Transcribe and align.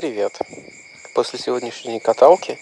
Привет. 0.00 0.38
После 1.12 1.38
сегодняшней 1.38 2.00
каталки 2.00 2.58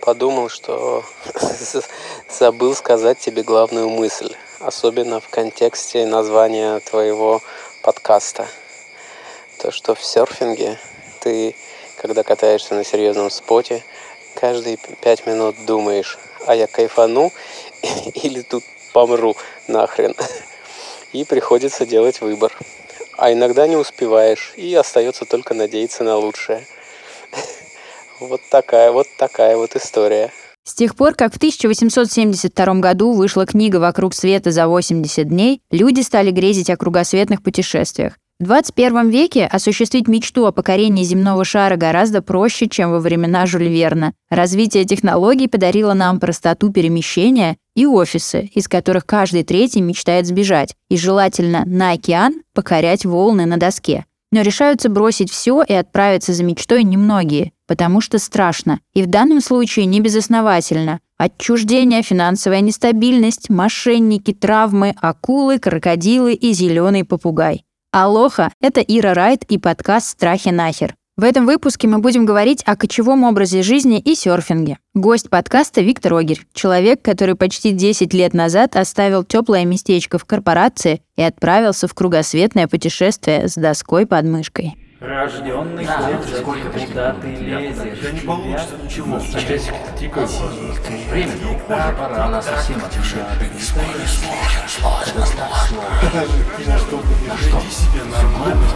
подумал, 0.00 0.48
что 0.48 1.04
забыл 2.30 2.74
сказать 2.74 3.18
тебе 3.18 3.42
главную 3.42 3.90
мысль, 3.90 4.34
особенно 4.58 5.20
в 5.20 5.28
контексте 5.28 6.06
названия 6.06 6.80
твоего 6.80 7.42
подкаста. 7.82 8.48
То, 9.58 9.70
что 9.70 9.94
в 9.94 10.02
серфинге 10.02 10.78
ты, 11.20 11.54
когда 11.98 12.22
катаешься 12.22 12.72
на 12.72 12.84
серьезном 12.84 13.28
споте, 13.28 13.84
каждые 14.34 14.78
пять 15.02 15.26
минут 15.26 15.56
думаешь, 15.66 16.18
а 16.46 16.54
я 16.54 16.66
кайфану 16.66 17.30
или 18.14 18.40
тут 18.40 18.64
помру 18.94 19.36
нахрен. 19.66 20.14
И 21.12 21.24
приходится 21.24 21.84
делать 21.84 22.22
выбор. 22.22 22.56
А 23.18 23.30
иногда 23.30 23.66
не 23.66 23.76
успеваешь, 23.76 24.52
и 24.56 24.72
остается 24.76 25.24
только 25.24 25.52
надеяться 25.52 26.04
на 26.04 26.16
лучшее. 26.16 26.64
Вот 28.20 28.40
такая 28.50 28.90
вот 28.92 29.06
такая 29.18 29.56
вот 29.56 29.76
история. 29.76 30.30
С 30.64 30.74
тех 30.74 30.94
пор, 30.96 31.14
как 31.14 31.32
в 31.32 31.36
1872 31.36 32.74
году 32.74 33.12
вышла 33.12 33.46
книга 33.46 33.76
«Вокруг 33.76 34.14
света 34.14 34.50
за 34.50 34.68
80 34.68 35.26
дней», 35.26 35.62
люди 35.70 36.02
стали 36.02 36.30
грезить 36.30 36.68
о 36.68 36.76
кругосветных 36.76 37.42
путешествиях. 37.42 38.14
В 38.40 38.44
21 38.44 39.08
веке 39.08 39.46
осуществить 39.46 40.06
мечту 40.06 40.46
о 40.46 40.52
покорении 40.52 41.02
земного 41.02 41.44
шара 41.44 41.74
гораздо 41.74 42.22
проще, 42.22 42.68
чем 42.68 42.92
во 42.92 43.00
времена 43.00 43.46
Жюль 43.46 43.66
Верна. 43.66 44.12
Развитие 44.30 44.84
технологий 44.84 45.48
подарило 45.48 45.92
нам 45.92 46.20
простоту 46.20 46.70
перемещения 46.70 47.56
и 47.74 47.84
офисы, 47.84 48.48
из 48.54 48.68
которых 48.68 49.06
каждый 49.06 49.42
третий 49.42 49.80
мечтает 49.80 50.26
сбежать, 50.26 50.74
и 50.88 50.96
желательно 50.96 51.64
на 51.66 51.92
океан 51.92 52.42
покорять 52.54 53.04
волны 53.04 53.44
на 53.44 53.56
доске. 53.56 54.04
Но 54.30 54.42
решаются 54.42 54.88
бросить 54.88 55.30
все 55.30 55.62
и 55.62 55.72
отправиться 55.72 56.34
за 56.34 56.44
мечтой 56.44 56.82
немногие, 56.82 57.52
потому 57.66 58.00
что 58.00 58.18
страшно. 58.18 58.80
И 58.92 59.02
в 59.02 59.06
данном 59.06 59.40
случае 59.40 59.86
не 59.86 60.00
безосновательно. 60.00 61.00
Отчуждение, 61.16 62.02
финансовая 62.02 62.60
нестабильность, 62.60 63.50
мошенники, 63.50 64.32
травмы, 64.32 64.94
акулы, 65.00 65.58
крокодилы 65.58 66.34
и 66.34 66.52
зеленый 66.52 67.04
попугай. 67.04 67.64
Алоха– 67.90 68.52
это 68.60 68.80
Ира 68.80 69.14
Райт 69.14 69.44
и 69.44 69.56
подкаст 69.56 70.08
«Страхи 70.08 70.50
нахер». 70.50 70.94
В 71.18 71.24
этом 71.24 71.46
выпуске 71.46 71.88
мы 71.88 71.98
будем 71.98 72.24
говорить 72.24 72.62
о 72.64 72.76
кочевом 72.76 73.24
образе 73.24 73.62
жизни 73.62 73.98
и 73.98 74.14
серфинге. 74.14 74.78
Гость 74.94 75.28
подкаста 75.28 75.80
Виктор 75.80 76.14
Огерь, 76.14 76.46
человек, 76.54 77.02
который 77.02 77.34
почти 77.34 77.72
10 77.72 78.14
лет 78.14 78.34
назад 78.34 78.76
оставил 78.76 79.24
теплое 79.24 79.64
местечко 79.64 80.18
в 80.18 80.24
корпорации 80.24 81.02
и 81.16 81.22
отправился 81.22 81.88
в 81.88 81.94
кругосветное 81.94 82.68
путешествие 82.68 83.48
с 83.48 83.56
доской 83.56 84.06
под 84.06 84.26
мышкой. 84.26 84.76
Рожденный 85.00 85.84
да, 85.84 86.12
год, 86.12 86.24
сколько 86.38 86.70
куда 86.70 87.14
ты 87.14 87.28
лезешь. 87.34 87.98
Да 88.00 88.10
не 88.12 88.20
получится 88.20 88.74
ничего. 88.84 89.16
А 89.16 89.40
часик 89.40 89.74
тикает. 89.98 90.30
Время. 91.10 91.32
Пора, 91.66 91.92
пора. 91.98 92.26
Она 92.26 92.40
совсем 92.40 92.76
отвечает. 92.76 93.26
Не 93.54 93.60
сможешь, 93.60 94.18
сможешь, 94.18 94.70
сможешь, 94.70 95.34
сможешь. 95.34 95.72
Веди 97.44 97.70
себя 97.70 98.04
нормально, 98.04 98.66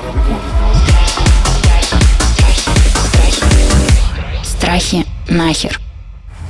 Страхи 4.72 5.04
нахер. 5.28 5.78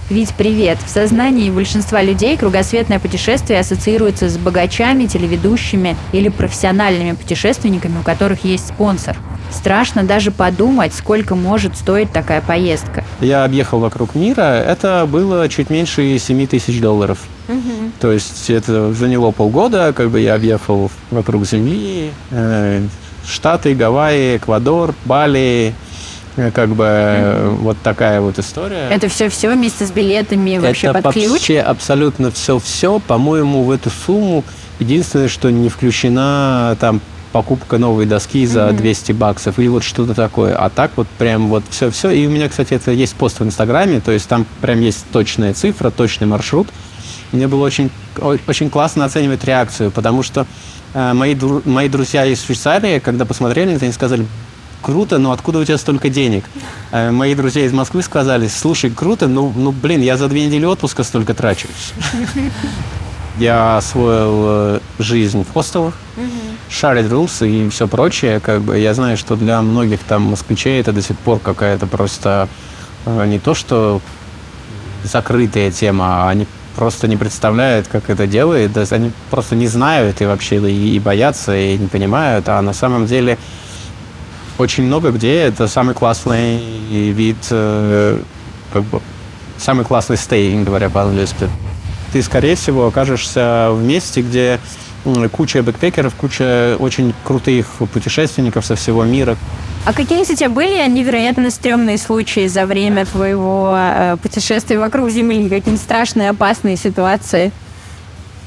Вить, 0.08 0.32
привет! 0.38 0.78
В 0.86 0.88
сознании 0.88 1.50
большинства 1.50 2.00
людей 2.02 2.36
кругосветное 2.36 3.00
путешествие 3.00 3.58
ассоциируется 3.58 4.28
с 4.28 4.38
богачами, 4.38 5.06
телеведущими 5.06 5.96
или 6.12 6.28
профессиональными 6.28 7.16
путешественниками, 7.16 7.98
у 7.98 8.02
которых 8.02 8.44
есть 8.44 8.68
спонсор– 8.68 9.16
Страшно 9.52 10.02
даже 10.02 10.30
подумать, 10.30 10.94
сколько 10.94 11.34
может 11.34 11.76
стоить 11.76 12.10
такая 12.10 12.40
поездка. 12.40 13.04
Я 13.20 13.44
объехал 13.44 13.80
вокруг 13.80 14.14
мира. 14.14 14.40
Это 14.40 15.06
было 15.06 15.48
чуть 15.48 15.68
меньше 15.68 16.18
7 16.18 16.46
тысяч 16.46 16.80
долларов. 16.80 17.18
Угу. 17.48 17.90
То 18.00 18.12
есть 18.12 18.48
это 18.48 18.92
заняло 18.94 19.30
полгода, 19.30 19.92
как 19.92 20.10
бы 20.10 20.20
я 20.20 20.34
объехал 20.34 20.90
вокруг 21.10 21.44
Земли, 21.44 22.12
э, 22.30 22.82
Штаты, 23.26 23.74
Гавайи, 23.74 24.38
Эквадор, 24.38 24.94
Бали, 25.04 25.74
как 26.54 26.70
бы 26.70 26.84
mm 26.84 27.56
вот 27.62 27.76
такая 27.82 28.20
вот 28.20 28.38
история. 28.38 28.88
Это 28.90 29.08
все-все 29.08 29.50
вместе 29.50 29.86
с 29.86 29.90
билетами 29.90 30.58
вообще 30.58 30.88
Это 30.88 31.02
под 31.02 31.12
ключ? 31.12 31.28
вообще 31.28 31.60
абсолютно 31.60 32.30
все-все. 32.30 32.98
По-моему, 32.98 33.62
в 33.62 33.70
эту 33.70 33.90
сумму 33.90 34.44
единственное, 34.78 35.28
что 35.28 35.50
не 35.50 35.68
включена 35.68 36.76
там 36.80 37.00
покупка 37.32 37.78
новой 37.78 38.06
доски 38.06 38.46
за 38.46 38.68
mm-hmm. 38.68 38.76
200 38.76 39.12
баксов 39.12 39.58
или 39.58 39.68
вот 39.68 39.82
что-то 39.82 40.14
такое. 40.14 40.54
А 40.54 40.68
так 40.70 40.92
вот 40.96 41.08
прям 41.18 41.48
вот 41.48 41.64
все-все. 41.70 42.10
И 42.10 42.26
у 42.26 42.30
меня, 42.30 42.48
кстати, 42.48 42.74
это 42.74 42.92
есть 42.92 43.14
пост 43.14 43.40
в 43.40 43.44
Инстаграме, 43.44 44.00
то 44.00 44.12
есть 44.12 44.28
там 44.28 44.46
прям 44.60 44.80
есть 44.80 45.04
точная 45.12 45.54
цифра, 45.54 45.90
точный 45.90 46.26
маршрут. 46.26 46.68
Мне 47.32 47.48
было 47.48 47.64
очень, 47.64 47.90
очень 48.46 48.68
классно 48.68 49.06
оценивать 49.06 49.44
реакцию, 49.44 49.90
потому 49.90 50.22
что 50.22 50.46
э, 50.92 51.12
мои, 51.14 51.34
мои 51.64 51.88
друзья 51.88 52.26
из 52.26 52.44
Швейцарии, 52.44 52.98
когда 52.98 53.24
посмотрели 53.24 53.72
это, 53.72 53.86
они 53.86 53.94
сказали, 53.94 54.26
круто, 54.82 55.18
но 55.18 55.32
откуда 55.32 55.60
у 55.60 55.64
тебя 55.64 55.78
столько 55.78 56.10
денег? 56.10 56.44
Э, 56.90 57.10
мои 57.10 57.34
друзья 57.34 57.64
из 57.64 57.72
Москвы 57.72 58.02
сказали, 58.02 58.48
слушай, 58.48 58.90
круто, 58.90 59.28
ну, 59.28 59.52
ну 59.56 59.72
блин, 59.72 60.02
я 60.02 60.16
за 60.16 60.28
две 60.28 60.46
недели 60.46 60.66
отпуска 60.66 61.04
столько 61.04 61.32
трачу. 61.34 61.68
Я 63.38 63.78
освоил 63.78 64.42
э, 64.44 64.80
жизнь 64.98 65.42
в 65.42 65.52
хостелах, 65.54 65.94
шарит 66.68 67.10
рулс 67.10 67.40
и 67.40 67.68
все 67.70 67.88
прочее. 67.88 68.40
Как 68.40 68.60
бы 68.60 68.78
я 68.78 68.92
знаю, 68.92 69.16
что 69.16 69.36
для 69.36 69.62
многих 69.62 70.00
там 70.00 70.22
москвичей 70.22 70.80
это 70.80 70.92
до 70.92 71.00
сих 71.00 71.16
пор 71.16 71.38
какая-то 71.38 71.86
просто 71.86 72.46
э, 73.06 73.26
не 73.26 73.38
то, 73.38 73.54
что 73.54 74.02
закрытая 75.02 75.70
тема, 75.70 76.26
а 76.26 76.30
они 76.30 76.46
просто 76.76 77.08
не 77.08 77.16
представляют, 77.16 77.88
как 77.88 78.10
это 78.10 78.26
делает. 78.26 78.76
Они 78.92 79.10
просто 79.30 79.56
не 79.56 79.66
знают 79.66 80.20
и 80.20 80.26
вообще 80.26 80.58
и, 80.70 80.96
и 80.96 80.98
боятся, 80.98 81.56
и 81.56 81.78
не 81.78 81.86
понимают. 81.86 82.48
А 82.50 82.60
на 82.60 82.74
самом 82.74 83.06
деле 83.06 83.38
очень 84.62 84.84
много 84.84 85.10
где 85.10 85.42
это 85.42 85.68
самый 85.68 85.94
классный 85.94 86.58
вид, 86.90 87.36
э, 87.50 88.18
как 88.72 88.82
бы, 88.84 89.00
самый 89.58 89.84
классный 89.84 90.16
стей, 90.16 90.62
говоря 90.62 90.88
по-английски 90.90 91.48
ты, 92.12 92.22
скорее 92.22 92.54
всего, 92.56 92.86
окажешься 92.86 93.70
в 93.72 93.82
месте, 93.82 94.20
где 94.20 94.60
куча 95.32 95.62
бэкпекеров, 95.62 96.14
куча 96.14 96.76
очень 96.78 97.14
крутых 97.24 97.66
путешественников 97.92 98.64
со 98.64 98.76
всего 98.76 99.02
мира. 99.04 99.36
А 99.84 99.92
какие, 99.92 100.22
кстати, 100.22 100.44
были 100.44 100.88
невероятно 100.88 101.50
стрёмные 101.50 101.98
случаи 101.98 102.46
за 102.46 102.66
время 102.66 103.04
твоего 103.04 103.74
э, 103.76 104.16
путешествия 104.22 104.78
вокруг 104.78 105.10
Земли? 105.10 105.48
Какие-нибудь 105.48 105.80
страшные, 105.80 106.30
опасные 106.30 106.76
ситуации? 106.76 107.50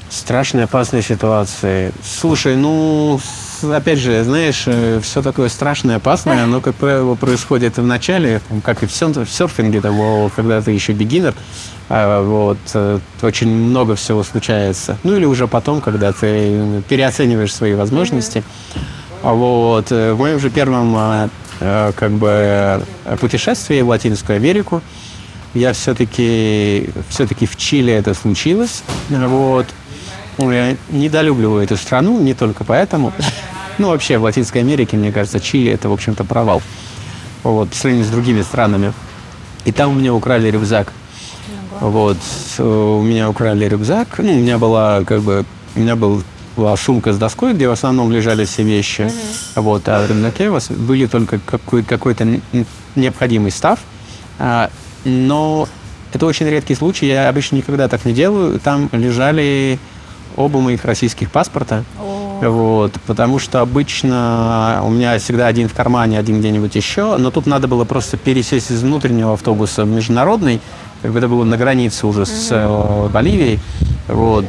Страшные, 0.08 0.64
опасные 0.64 1.02
ситуации. 1.02 1.92
Слушай, 2.02 2.56
ну, 2.56 3.20
опять 3.62 3.98
же, 3.98 4.22
знаешь, 4.24 4.64
э, 4.66 5.00
все 5.02 5.22
такое 5.22 5.48
страшное, 5.48 5.96
опасное, 5.96 6.44
оно, 6.44 6.60
как 6.60 6.74
правило, 6.74 7.14
происходит 7.14 7.78
в 7.78 7.84
начале, 7.84 8.40
как 8.64 8.82
и 8.82 8.86
в 8.86 8.92
серфинге, 8.92 9.80
того, 9.80 10.30
когда 10.34 10.60
ты 10.60 10.72
еще 10.72 10.92
бегинер, 10.92 11.34
а, 11.88 12.22
вот, 12.22 12.58
э, 12.74 12.98
очень 13.22 13.48
много 13.48 13.94
всего 13.94 14.22
случается. 14.22 14.98
Ну 15.02 15.16
или 15.16 15.24
уже 15.24 15.46
потом, 15.48 15.80
когда 15.80 16.12
ты 16.12 16.82
переоцениваешь 16.88 17.54
свои 17.54 17.74
возможности. 17.74 18.42
А 19.22 19.32
вот, 19.32 19.90
э, 19.90 20.12
в 20.12 20.18
моем 20.18 20.38
же 20.38 20.50
первом 20.50 21.30
как 21.58 22.10
бы 22.10 22.84
путешествии 23.18 23.80
в 23.80 23.88
Латинскую 23.88 24.36
Америку 24.36 24.82
я 25.54 25.72
все-таки 25.72 26.90
все-таки 27.08 27.46
в 27.46 27.56
Чили 27.56 27.90
это 27.90 28.12
случилось. 28.12 28.82
Вот. 29.08 29.66
Я 30.38 30.76
недолюбливаю 30.90 31.64
эту 31.64 31.76
страну, 31.76 32.20
не 32.20 32.34
только 32.34 32.62
поэтому. 32.64 33.12
Ну, 33.78 33.88
вообще, 33.88 34.18
в 34.18 34.22
Латинской 34.22 34.62
Америке, 34.62 34.96
мне 34.96 35.12
кажется, 35.12 35.40
Чили– 35.40 35.70
это, 35.72 35.88
в 35.88 35.92
общем-то, 35.92 36.24
провал. 36.24 36.62
Вот, 37.42 37.68
по 37.70 37.76
сравнению 37.76 38.06
с 38.06 38.10
другими 38.10 38.42
странами. 38.42 38.92
И 39.64 39.72
там 39.72 39.90
у 39.90 39.94
меня 39.94 40.14
украли 40.14 40.50
рюкзак. 40.50 40.92
Вот, 41.80 42.16
у 42.58 43.02
меня 43.02 43.28
украли 43.28 43.66
рюкзак. 43.66 44.18
Ну, 44.18 44.32
у 44.32 44.36
меня 44.36 44.58
была, 44.58 45.04
как 45.04 45.20
бы, 45.20 45.44
у 45.74 45.80
меня 45.80 45.96
был 45.96 46.22
была 46.56 46.74
сумка 46.76 47.12
с 47.12 47.18
доской, 47.18 47.52
где 47.52 47.68
в 47.68 47.72
основном 47.72 48.10
лежали 48.10 48.46
все 48.46 48.62
вещи. 48.62 49.02
Mm-hmm. 49.02 49.60
Вот, 49.60 49.88
а 49.88 50.04
в 50.04 50.10
рюкзаке 50.10 50.48
у 50.48 50.54
вас 50.54 50.70
были 50.70 51.06
только 51.06 51.38
какой- 51.38 51.82
какой-то 51.82 52.40
необходимый 52.94 53.50
став. 53.50 53.78
А, 54.38 54.70
но 55.04 55.68
это 56.14 56.24
очень 56.24 56.46
редкий 56.46 56.74
случай, 56.74 57.06
я 57.06 57.28
обычно 57.28 57.56
никогда 57.56 57.88
так 57.88 58.06
не 58.06 58.14
делаю. 58.14 58.58
Там 58.58 58.88
лежали 58.92 59.78
оба 60.34 60.60
моих 60.60 60.84
российских 60.84 61.30
паспорта. 61.30 61.84
Вот, 62.40 62.92
потому 63.06 63.38
что 63.38 63.60
обычно 63.60 64.82
у 64.84 64.90
меня 64.90 65.18
всегда 65.18 65.46
один 65.46 65.68
в 65.68 65.74
кармане, 65.74 66.18
один 66.18 66.40
где-нибудь 66.40 66.74
еще, 66.74 67.16
но 67.16 67.30
тут 67.30 67.46
надо 67.46 67.66
было 67.66 67.84
просто 67.84 68.16
пересесть 68.16 68.70
из 68.70 68.82
внутреннего 68.82 69.32
автобуса 69.32 69.84
в 69.84 69.88
международный, 69.88 70.60
как 71.02 71.12
бы 71.12 71.18
это 71.18 71.28
было 71.28 71.44
на 71.44 71.56
границе 71.56 72.06
уже 72.06 72.26
с 72.26 72.48
э, 72.50 73.08
Боливией, 73.12 73.60
вот. 74.08 74.44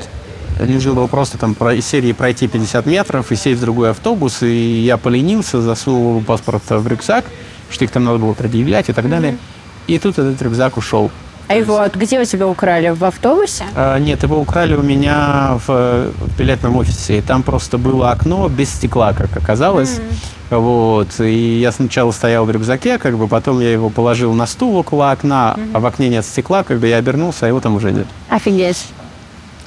Нужно 0.59 0.93
было 0.93 1.07
просто 1.07 1.37
там 1.37 1.53
из 1.53 1.85
серии 1.85 2.13
пройти 2.13 2.47
50 2.47 2.85
метров 2.87 3.31
и 3.31 3.35
сесть 3.35 3.59
в 3.59 3.61
другой 3.61 3.91
автобус, 3.91 4.41
и 4.41 4.81
я 4.81 4.97
поленился, 4.97 5.61
засунул 5.61 6.21
паспорт 6.21 6.63
в 6.69 6.87
рюкзак, 6.87 7.25
что 7.69 7.85
их 7.85 7.91
там 7.91 8.05
надо 8.05 8.17
было 8.17 8.33
предъявлять 8.33 8.89
и 8.89 8.93
так 8.93 9.07
далее. 9.07 9.37
И 9.85 9.99
тут 9.99 10.17
этот 10.17 10.41
рюкзак 10.41 10.77
ушел. 10.77 11.11
А 11.47 11.55
его 11.55 11.81
где 11.93 12.19
вы 12.19 12.25
тебя 12.25 12.47
украли? 12.47 12.89
В 12.89 13.03
автобусе? 13.05 13.63
А, 13.75 13.97
нет, 13.99 14.23
его 14.23 14.39
украли 14.39 14.75
у 14.75 14.81
меня 14.81 15.57
в, 15.65 16.11
в 16.11 16.37
билетном 16.37 16.75
офисе. 16.75 17.19
И 17.19 17.21
там 17.21 17.43
просто 17.43 17.77
было 17.77 18.11
окно 18.11 18.49
без 18.49 18.69
стекла, 18.69 19.13
как 19.13 19.35
оказалось. 19.37 19.99
Mm-hmm. 19.99 20.57
Вот. 20.57 21.19
И 21.19 21.59
я 21.59 21.71
сначала 21.71 22.11
стоял 22.11 22.45
в 22.45 22.51
рюкзаке, 22.51 22.97
как 22.97 23.17
бы 23.17 23.27
потом 23.27 23.59
я 23.59 23.71
его 23.71 23.89
положил 23.89 24.33
на 24.33 24.45
стул 24.45 24.75
около 24.75 25.11
окна, 25.11 25.55
mm-hmm. 25.57 25.71
а 25.73 25.79
в 25.79 25.85
окне 25.85 26.09
нет 26.09 26.25
стекла, 26.25 26.63
как 26.63 26.79
бы 26.79 26.87
я 26.87 26.97
обернулся, 26.97 27.45
а 27.45 27.47
его 27.47 27.59
там 27.59 27.75
уже 27.75 27.91
нет. 27.91 28.07
Офигеть. 28.29 28.85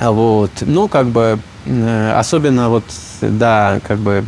Вот. 0.01 0.51
Ну, 0.61 0.89
как 0.89 1.07
бы, 1.07 1.39
э, 1.67 2.13
особенно 2.17 2.71
вот, 2.71 2.85
да, 3.21 3.81
как 3.87 3.99
бы 3.99 4.25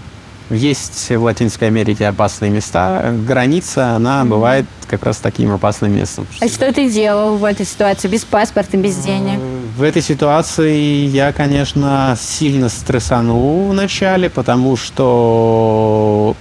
есть 0.52 1.10
в 1.10 1.22
Латинской 1.22 1.68
Америке 1.68 2.06
опасные 2.06 2.50
места. 2.50 3.14
Граница, 3.26 3.96
она 3.96 4.24
бывает 4.24 4.66
как 4.86 5.04
раз 5.04 5.18
таким 5.18 5.52
опасным 5.52 5.94
местом. 5.94 6.26
А 6.40 6.48
что 6.48 6.72
ты 6.72 6.90
делал 6.90 7.36
в 7.36 7.44
этой 7.44 7.66
ситуации 7.66 8.08
без 8.08 8.24
паспорта, 8.24 8.76
без 8.76 8.96
денег? 8.96 9.40
В 9.76 9.82
этой 9.82 10.02
ситуации 10.02 11.06
я, 11.06 11.32
конечно, 11.32 12.16
сильно 12.20 12.68
стрессанул 12.68 13.70
вначале, 13.70 14.28
потому 14.28 14.76
что 14.76 16.36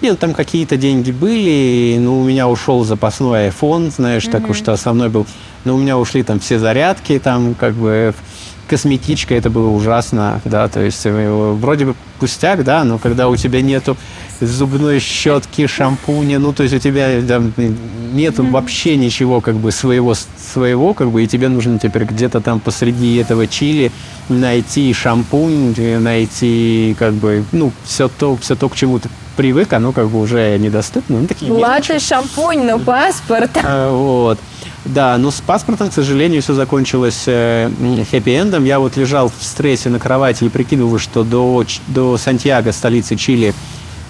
нет, 0.00 0.18
там 0.18 0.32
какие-то 0.32 0.78
деньги 0.78 1.10
были, 1.10 1.98
ну, 2.00 2.20
у 2.20 2.24
меня 2.24 2.48
ушел 2.48 2.84
запасной 2.84 3.48
iPhone, 3.48 3.90
знаешь, 3.90 4.24
mm-hmm. 4.24 4.46
так 4.46 4.54
что 4.56 4.72
основной 4.72 5.10
был. 5.10 5.26
Но 5.64 5.74
у 5.74 5.78
меня 5.78 5.98
ушли 5.98 6.22
там 6.22 6.40
все 6.40 6.58
зарядки, 6.58 7.18
там 7.18 7.54
как 7.54 7.74
бы 7.74 8.14
косметичка, 8.70 9.34
это 9.34 9.50
было 9.50 9.68
ужасно, 9.68 10.40
да, 10.44 10.68
то 10.68 10.80
есть 10.80 11.04
э, 11.04 11.54
вроде 11.60 11.86
бы 11.86 11.96
пустяк, 12.20 12.62
да, 12.62 12.84
но 12.84 12.98
когда 12.98 13.28
у 13.28 13.34
тебя 13.34 13.62
нету 13.62 13.96
зубной 14.40 15.00
щетки, 15.00 15.66
шампуня, 15.66 16.38
ну, 16.38 16.52
то 16.52 16.62
есть 16.62 16.74
у 16.76 16.78
тебя 16.78 17.20
там 17.26 17.52
нету 18.12 18.44
mm-hmm. 18.44 18.50
вообще 18.50 18.96
ничего 18.96 19.40
как 19.40 19.56
бы 19.56 19.72
своего, 19.72 20.14
своего, 20.14 20.94
как 20.94 21.10
бы, 21.10 21.24
и 21.24 21.26
тебе 21.26 21.48
нужно 21.48 21.80
теперь 21.80 22.04
где-то 22.04 22.40
там 22.40 22.60
посреди 22.60 23.16
этого 23.16 23.48
чили 23.48 23.90
найти 24.28 24.94
шампунь, 24.94 25.74
найти 25.98 26.94
как 26.96 27.14
бы, 27.14 27.44
ну, 27.50 27.72
все 27.84 28.06
то, 28.06 28.36
все 28.36 28.54
то, 28.54 28.68
к 28.68 28.76
чему 28.76 29.00
ты 29.00 29.08
привык, 29.36 29.72
оно 29.72 29.90
как 29.90 30.08
бы 30.10 30.20
уже 30.20 30.56
недоступно. 30.58 31.20
Ну, 31.20 31.26
такие 31.26 31.50
Ладно, 31.50 31.98
шампунь, 31.98 32.62
но 32.62 32.78
паспорт. 32.78 33.50
А, 33.64 33.90
вот. 33.90 34.38
Да, 34.84 35.18
но 35.18 35.30
с 35.30 35.40
паспортом, 35.40 35.90
к 35.90 35.92
сожалению, 35.92 36.40
все 36.40 36.54
закончилось 36.54 37.24
э, 37.26 37.70
хэппи-эндом. 38.10 38.64
Я 38.64 38.78
вот 38.78 38.96
лежал 38.96 39.28
в 39.28 39.42
стрессе 39.42 39.90
на 39.90 39.98
кровати 39.98 40.44
и 40.44 40.48
прикидывал, 40.48 40.98
что 40.98 41.22
до, 41.22 41.64
до 41.88 42.16
Сантьяго, 42.16 42.72
столицы 42.72 43.16
Чили, 43.16 43.54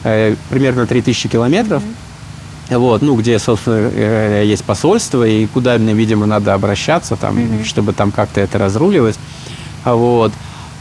э, 0.04 0.36
примерно 0.48 0.86
3000 0.86 1.28
километров. 1.28 1.82
Mm-hmm. 1.82 2.78
Вот, 2.78 3.02
ну, 3.02 3.16
где, 3.16 3.38
собственно, 3.40 3.90
э, 3.92 4.44
есть 4.46 4.64
посольство, 4.64 5.26
и 5.26 5.46
куда 5.46 5.76
мне, 5.76 5.92
видимо, 5.92 6.26
надо 6.26 6.54
обращаться, 6.54 7.16
там, 7.16 7.36
mm-hmm. 7.36 7.64
чтобы 7.64 7.92
там 7.92 8.12
как-то 8.12 8.40
это 8.40 8.58
разруливать. 8.58 9.18
Вот. 9.84 10.32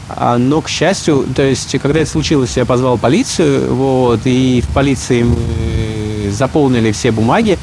А, 0.08 0.38
но, 0.38 0.60
к 0.60 0.68
счастью, 0.68 1.26
то 1.34 1.42
есть, 1.42 1.76
когда 1.80 2.00
это 2.00 2.10
случилось, 2.10 2.56
я 2.56 2.64
позвал 2.64 2.96
полицию, 2.96 3.74
вот, 3.74 4.20
и 4.24 4.62
в 4.64 4.72
полиции 4.72 5.24
мы 5.24 6.30
заполнили 6.30 6.92
все 6.92 7.10
бумаги. 7.10 7.58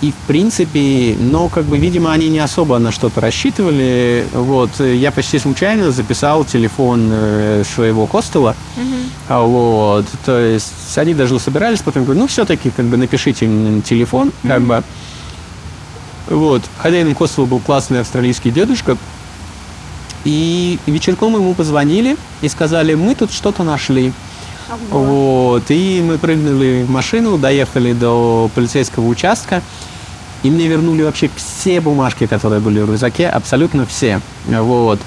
И, 0.00 0.12
в 0.12 0.26
принципе, 0.28 1.16
но, 1.18 1.48
как 1.48 1.64
бы, 1.64 1.76
видимо, 1.76 2.12
они 2.12 2.28
не 2.28 2.38
особо 2.38 2.78
на 2.78 2.92
что-то 2.92 3.20
рассчитывали. 3.20 4.24
Вот, 4.32 4.78
я 4.78 5.10
почти 5.10 5.40
случайно 5.40 5.90
записал 5.90 6.44
телефон 6.44 7.08
э, 7.10 7.64
своего 7.64 8.06
хостела. 8.06 8.54
Uh-huh. 8.76 9.44
Вот, 9.44 10.06
то 10.24 10.38
есть 10.38 10.96
они 10.96 11.14
даже 11.14 11.40
собирались, 11.40 11.80
потом 11.80 12.04
говорю, 12.04 12.20
ну, 12.20 12.26
все-таки, 12.28 12.70
как 12.70 12.86
бы, 12.86 12.96
напишите 12.96 13.46
мне 13.46 13.80
телефон, 13.80 14.28
uh-huh. 14.28 14.48
как 14.48 14.62
бы. 14.62 14.84
Вот, 16.28 16.62
хозяином 16.78 17.16
хостела 17.16 17.46
был 17.46 17.58
классный 17.58 18.00
австралийский 18.00 18.52
дедушка. 18.52 18.96
И 20.24 20.78
вечерком 20.86 21.34
ему 21.34 21.54
позвонили 21.54 22.16
и 22.40 22.48
сказали, 22.48 22.94
мы 22.94 23.16
тут 23.16 23.32
что-то 23.32 23.64
нашли. 23.64 24.12
Вот, 24.90 25.64
и 25.70 26.02
мы 26.06 26.18
прыгнули 26.18 26.84
в 26.86 26.90
машину, 26.90 27.38
доехали 27.38 27.92
до 27.92 28.50
полицейского 28.54 29.06
участка, 29.06 29.62
и 30.42 30.50
мне 30.50 30.66
вернули 30.66 31.02
вообще 31.02 31.30
все 31.36 31.80
бумажки, 31.80 32.26
которые 32.26 32.60
были 32.60 32.80
в 32.80 32.90
рюкзаке, 32.90 33.28
абсолютно 33.28 33.86
все. 33.86 34.20
Вот. 34.46 35.00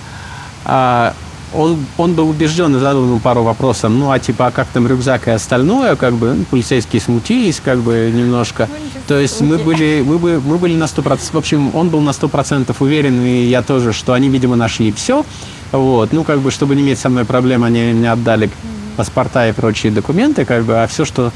А 0.65 1.13
он, 1.53 1.85
он 1.97 2.13
был 2.13 2.29
убежден 2.29 2.75
и 2.75 2.79
задал 2.79 3.03
ему 3.03 3.19
пару 3.19 3.43
вопросов. 3.43 3.91
Ну, 3.91 4.11
а 4.11 4.19
типа, 4.19 4.47
а 4.47 4.51
как 4.51 4.67
там 4.67 4.87
рюкзак 4.87 5.27
и 5.27 5.31
остальное? 5.31 5.95
Как 5.95 6.13
бы 6.13 6.33
ну, 6.33 6.45
полицейские 6.45 7.01
смутились, 7.01 7.61
как 7.63 7.79
бы 7.79 8.11
немножко. 8.13 8.69
Ну, 8.69 9.01
То 9.07 9.19
есть 9.19 9.41
мы 9.41 9.57
были, 9.57 10.03
мы, 10.05 10.17
бы, 10.17 10.41
мы 10.43 10.57
были 10.57 10.75
на 10.75 10.85
100%. 10.85 11.19
В 11.31 11.37
общем, 11.37 11.75
он 11.75 11.89
был 11.89 12.01
на 12.01 12.11
100% 12.11 12.75
уверен, 12.79 13.21
и 13.21 13.45
я 13.45 13.61
тоже, 13.61 13.93
что 13.93 14.13
они, 14.13 14.29
видимо, 14.29 14.55
нашли 14.55 14.91
все. 14.91 15.25
Вот. 15.71 16.13
Ну, 16.13 16.23
как 16.23 16.39
бы, 16.39 16.51
чтобы 16.51 16.75
не 16.75 16.81
иметь 16.83 16.99
со 16.99 17.09
мной 17.09 17.25
проблем, 17.25 17.63
они 17.63 17.81
мне 17.93 18.11
отдали 18.11 18.49
паспорта 18.91 19.49
и 19.49 19.51
прочие 19.51 19.91
документы, 19.91 20.45
как 20.45 20.63
бы, 20.63 20.81
а 20.81 20.87
все, 20.87 21.05
что 21.05 21.31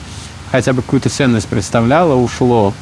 хотя 0.52 0.74
бы 0.74 0.82
какую-то 0.82 1.10
ценность 1.10 1.48
представляло, 1.48 2.16
ушло. 2.16 2.74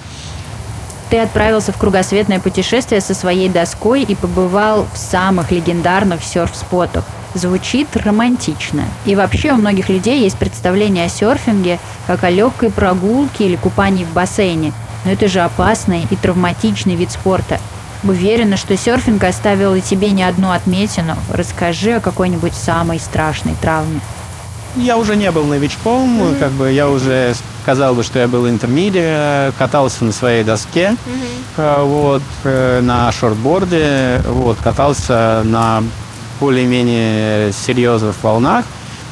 Ты 1.09 1.19
отправился 1.19 1.71
в 1.71 1.77
кругосветное 1.77 2.39
путешествие 2.39 2.99
со 2.99 3.13
своей 3.13 3.49
доской 3.49 4.01
и 4.01 4.15
побывал 4.15 4.87
в 4.93 4.97
самых 4.97 5.51
легендарных 5.51 6.23
серф-спотах. 6.23 7.05
Звучит 7.35 7.95
романтично. 7.95 8.83
И 9.05 9.15
вообще 9.15 9.51
у 9.51 9.55
многих 9.55 9.89
людей 9.89 10.21
есть 10.21 10.37
представление 10.37 11.05
о 11.05 11.09
серфинге 11.09 11.79
как 12.07 12.23
о 12.23 12.29
легкой 12.29 12.71
прогулке 12.71 13.45
или 13.45 13.55
купании 13.55 14.05
в 14.05 14.13
бассейне. 14.13 14.73
Но 15.05 15.11
это 15.11 15.27
же 15.27 15.41
опасный 15.41 16.07
и 16.09 16.15
травматичный 16.15 16.95
вид 16.95 17.11
спорта. 17.11 17.59
Уверена, 18.03 18.57
что 18.57 18.75
серфинг 18.75 19.23
оставил 19.23 19.75
и 19.75 19.81
тебе 19.81 20.11
не 20.11 20.23
одну 20.23 20.51
отметину. 20.51 21.15
Расскажи 21.29 21.93
о 21.93 22.01
какой-нибудь 22.01 22.53
самой 22.53 22.99
страшной 22.99 23.55
травме 23.61 24.01
я 24.75 24.97
уже 24.97 25.15
не 25.15 25.31
был 25.31 25.45
новичком, 25.45 26.21
mm-hmm. 26.21 26.39
как 26.39 26.51
бы 26.51 26.71
я 26.71 26.89
уже 26.89 27.33
сказал 27.63 27.95
бы, 27.95 28.03
что 28.03 28.19
я 28.19 28.27
был 28.27 28.47
интермедиа, 28.49 29.51
катался 29.57 30.03
на 30.03 30.11
своей 30.11 30.43
доске, 30.43 30.95
mm-hmm. 31.57 31.85
вот, 31.85 32.23
э, 32.43 32.81
на 32.81 33.11
шортборде, 33.11 34.21
вот, 34.27 34.57
катался 34.63 35.41
на 35.45 35.83
более-менее 36.39 37.53
серьезных 37.53 38.15
волнах. 38.21 38.65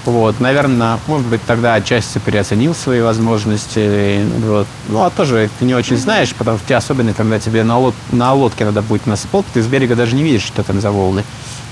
Вот, 0.04 0.40
наверное, 0.40 0.98
может 1.06 1.28
быть, 1.28 1.42
тогда 1.46 1.76
отчасти 1.76 2.18
переоценил 2.18 2.74
свои 2.74 3.02
возможности. 3.02 4.26
Вот. 4.40 4.68
Ну, 4.90 5.04
а 5.04 5.12
тоже 5.12 5.48
ты 5.60 5.66
не 5.66 5.76
очень 5.76 5.96
знаешь, 5.96 6.34
потому 6.34 6.58
что 6.58 6.76
особенно, 6.76 7.14
когда 7.14 7.40
тебе 7.40 7.64
на, 7.64 7.78
лод, 7.78 7.94
на 8.12 8.34
лодке 8.34 8.66
надо 8.66 8.82
будет 8.82 9.06
на 9.06 9.16
спот, 9.16 9.46
ты 9.54 9.62
с 9.62 9.68
берега 9.68 9.96
даже 9.96 10.16
не 10.16 10.24
видишь, 10.24 10.42
что 10.42 10.64
там 10.64 10.82
за 10.82 10.92
волны. 10.92 11.24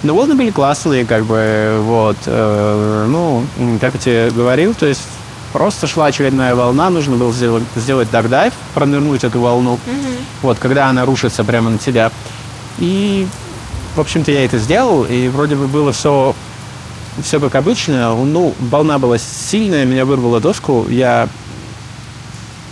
Но 0.01 0.15
волны 0.15 0.35
были 0.35 0.49
классные, 0.49 1.05
как 1.05 1.25
бы, 1.25 1.77
вот. 1.81 2.17
Э, 2.25 3.05
ну, 3.09 3.43
как 3.81 3.95
я 3.95 3.99
тебе 3.99 4.31
говорил, 4.31 4.73
то 4.73 4.85
есть 4.85 5.01
просто 5.51 5.87
шла 5.87 6.05
очередная 6.05 6.55
волна, 6.55 6.89
нужно 6.89 7.17
было 7.17 7.33
сделать, 7.33 7.63
сделать 7.75 8.09
дагдайв, 8.09 8.53
пронырнуть 8.73 9.23
эту 9.23 9.41
волну, 9.41 9.75
mm-hmm. 9.85 10.17
вот, 10.43 10.59
когда 10.59 10.87
она 10.87 11.05
рушится 11.05 11.43
прямо 11.43 11.69
на 11.69 11.77
тебя. 11.77 12.11
И, 12.77 13.27
в 13.95 13.99
общем-то, 13.99 14.31
я 14.31 14.45
это 14.45 14.57
сделал, 14.57 15.03
и 15.03 15.27
вроде 15.27 15.55
бы 15.55 15.67
было 15.67 15.91
все, 15.91 16.33
все 17.21 17.41
как 17.41 17.55
обычно. 17.55 18.15
Ну, 18.15 18.53
волна 18.59 18.99
была 18.99 19.17
сильная, 19.17 19.85
меня 19.85 20.05
вырвало 20.05 20.39
доску, 20.39 20.87
я 20.87 21.27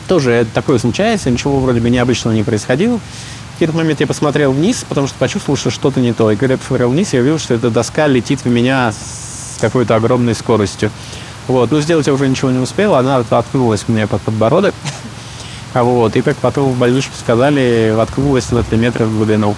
тоже 0.08 0.48
такое 0.54 0.80
случается, 0.80 1.30
ничего 1.30 1.60
вроде 1.60 1.82
бы 1.82 1.90
необычного 1.90 2.34
не 2.34 2.44
происходило 2.44 3.02
какой-то 3.60 3.78
момент 3.78 4.00
я 4.00 4.08
посмотрел 4.08 4.52
вниз, 4.52 4.86
потому 4.88 5.08
что 5.08 5.18
почувствовал, 5.18 5.58
что 5.58 5.70
что-то 5.70 6.00
не 6.00 6.14
то. 6.14 6.32
И 6.32 6.36
когда 6.36 6.54
я 6.54 6.58
посмотрел 6.58 6.90
вниз, 6.90 7.14
я 7.14 7.22
увидел, 7.22 7.40
что 7.40 7.54
эта 7.54 7.70
доска 7.70 8.08
летит 8.08 8.42
в 8.42 8.50
меня 8.50 8.92
с 8.92 9.58
какой-то 9.60 9.96
огромной 9.96 10.36
скоростью. 10.36 10.92
Вот. 11.48 11.72
Но 11.72 11.82
сделать 11.82 12.08
я 12.08 12.14
уже 12.14 12.28
ничего 12.28 12.52
не 12.52 12.60
успел, 12.60 12.96
она 12.96 13.18
откнулась 13.18 13.88
мне 13.88 14.06
под 14.06 14.22
подбородок. 14.22 14.76
А 15.74 15.84
вот. 15.84 16.16
И 16.16 16.22
как 16.22 16.38
потом 16.38 16.72
в 16.72 16.78
больничке 16.78 17.12
сказали, 17.18 17.94
воткнулась 17.96 18.52
на 18.52 18.64
3 18.64 18.78
метра 18.78 19.06
в 19.06 19.16
глубину. 19.16 19.56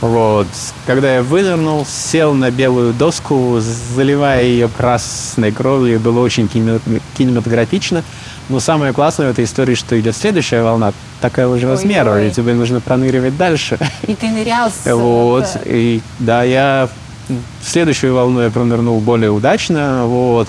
Вот. 0.00 0.48
Когда 0.86 1.16
я 1.16 1.22
вынырнул, 1.22 1.86
сел 1.86 2.34
на 2.34 2.50
белую 2.50 2.92
доску, 2.92 3.58
заливая 3.60 4.42
ее 4.44 4.68
красной 4.68 5.52
кровью, 5.52 6.00
было 6.00 6.20
очень 6.20 6.48
кинематографично. 6.48 8.02
Но 8.48 8.60
самое 8.60 8.92
классное 8.92 9.28
в 9.28 9.30
этой 9.30 9.44
истории, 9.44 9.74
что 9.74 9.98
идет 9.98 10.16
следующая 10.16 10.62
волна, 10.62 10.92
такая 11.20 11.48
же 11.56 11.66
размера, 11.66 12.22
и 12.26 12.30
тебе 12.30 12.54
нужно 12.54 12.80
проныривать 12.80 13.36
дальше. 13.36 13.78
И 14.06 14.14
ты 14.14 14.28
нырял 14.28 14.70
с... 14.70 14.84
Вот, 14.94 15.46
и 15.64 16.02
да, 16.18 16.42
я 16.42 16.88
в 17.28 17.68
следующую 17.68 18.14
волну 18.14 18.42
я 18.42 18.50
пронырнул 18.50 19.00
более 19.00 19.30
удачно, 19.30 20.04
вот. 20.06 20.48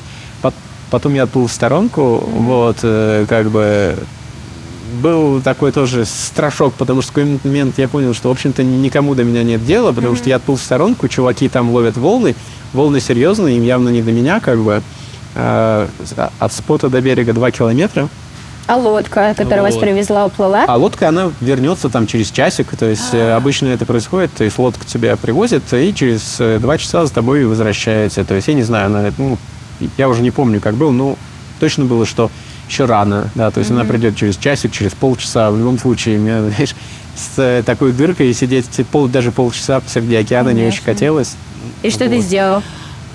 Потом 0.92 1.16
я 1.16 1.24
отплыл 1.24 1.48
в 1.48 1.52
сторонку, 1.52 2.02
mm-hmm. 2.02 2.40
вот, 2.44 2.78
э, 2.84 3.26
как 3.28 3.50
бы 3.50 3.98
был 5.02 5.42
такой 5.42 5.72
тоже 5.72 6.06
страшок, 6.06 6.74
потому 6.76 7.02
что 7.02 7.12
в 7.12 7.16
какой-то 7.16 7.48
момент 7.48 7.78
я 7.80 7.88
понял, 7.88 8.14
что, 8.14 8.30
в 8.30 8.32
общем-то, 8.32 8.64
никому 8.64 9.16
до 9.16 9.24
меня 9.24 9.44
нет 9.44 9.66
дела, 9.66 9.92
потому 9.92 10.14
mm-hmm. 10.14 10.18
что 10.18 10.30
я 10.30 10.36
отплыл 10.36 10.58
в 10.58 10.62
сторонку, 10.62 11.08
чуваки 11.08 11.50
там 11.50 11.72
ловят 11.72 11.98
волны, 11.98 12.36
волны 12.72 13.00
серьезные, 13.02 13.58
им 13.58 13.64
явно 13.64 13.90
не 13.90 14.04
до 14.04 14.12
меня, 14.12 14.40
как 14.40 14.60
бы. 14.60 14.74
Э, 14.74 14.82
от 15.36 16.54
спота 16.54 16.90
до 16.90 17.02
берега 17.02 17.34
2 17.34 17.52
километра. 17.52 18.08
А 18.68 18.78
лодка, 18.78 19.36
которая 19.38 19.62
вот. 19.62 19.74
вас 19.74 19.78
привезла, 19.78 20.26
уплыла? 20.26 20.66
А 20.68 20.76
лодка, 20.76 21.10
она 21.10 21.32
вернется 21.40 21.90
там 21.90 22.08
через 22.08 22.32
часик. 22.32 22.76
То 22.76 22.88
есть 22.88 23.14
А-а-а. 23.14 23.38
обычно 23.38 23.68
это 23.68 23.86
происходит, 23.86 24.32
то 24.34 24.44
есть 24.44 24.58
лодка 24.58 24.86
тебя 24.86 25.16
привозит, 25.18 25.72
и 25.72 25.94
через 25.94 26.38
два 26.60 26.78
часа 26.80 27.06
за 27.06 27.14
тобой 27.14 27.46
возвращается. 27.46 28.24
То 28.26 28.34
есть 28.34 28.48
я 28.48 28.56
не 28.56 28.64
знаю, 28.64 28.88
она, 28.88 29.12
ну, 29.20 29.38
я 29.98 30.10
уже 30.10 30.22
не 30.22 30.32
помню, 30.32 30.62
как 30.62 30.76
был, 30.76 30.92
но 30.92 31.16
точно 31.60 31.86
было, 31.86 32.06
что 32.06 32.32
еще 32.68 32.86
рано, 32.86 33.30
да, 33.36 33.52
то 33.52 33.60
есть 33.60 33.72
mm-hmm. 33.72 33.74
она 33.76 33.86
придет 33.86 34.16
через 34.16 34.38
часик, 34.38 34.72
через 34.72 34.94
полчаса, 34.94 35.52
в 35.52 35.58
любом 35.58 35.78
случае, 35.78 36.18
мне, 36.18 36.42
знаешь, 36.50 36.76
с 37.16 37.40
э, 37.40 37.64
такой 37.66 37.92
дыркой 37.92 38.34
сидеть 38.34 38.68
пол, 38.92 39.08
даже 39.08 39.32
полчаса 39.32 39.80
посреди 39.80 40.16
океана 40.16 40.50
Конечно. 40.50 40.62
не 40.62 40.68
очень 40.68 40.84
хотелось. 40.84 41.36
И 41.84 41.90
что 41.90 42.06
вот. 42.06 42.12
ты 42.12 42.20
сделал? 42.20 42.64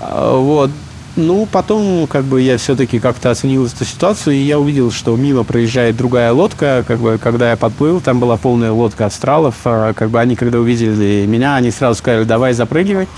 А, 0.01 0.37
вот, 0.37 0.71
ну, 1.17 1.47
потом, 1.51 2.07
как 2.07 2.25
бы, 2.25 2.41
я 2.41 2.57
все-таки 2.57 3.01
как-то 3.01 3.31
оценил 3.31 3.67
эту 3.67 3.85
ситуацию, 3.85 4.37
и 4.37 4.41
я 4.41 4.59
увидел, 4.59 4.91
что 4.91 5.17
мимо 5.17 5.45
проезжает 5.45 5.97
другая 5.97 6.33
лодка, 6.33 6.85
как 6.87 7.01
бы, 7.01 7.19
когда 7.23 7.51
я 7.51 7.57
подплыл, 7.57 8.01
там 8.01 8.21
была 8.21 8.37
полная 8.37 8.73
лодка 8.73 9.07
австралов, 9.07 9.57
а, 9.65 9.93
как 9.93 10.11
бы, 10.11 10.21
они, 10.21 10.37
когда 10.37 10.59
увидели 10.59 11.27
меня, 11.27 11.57
они 11.57 11.71
сразу 11.71 11.99
сказали, 11.99 12.25
давай 12.25 12.53
запрыгивай. 12.53 13.09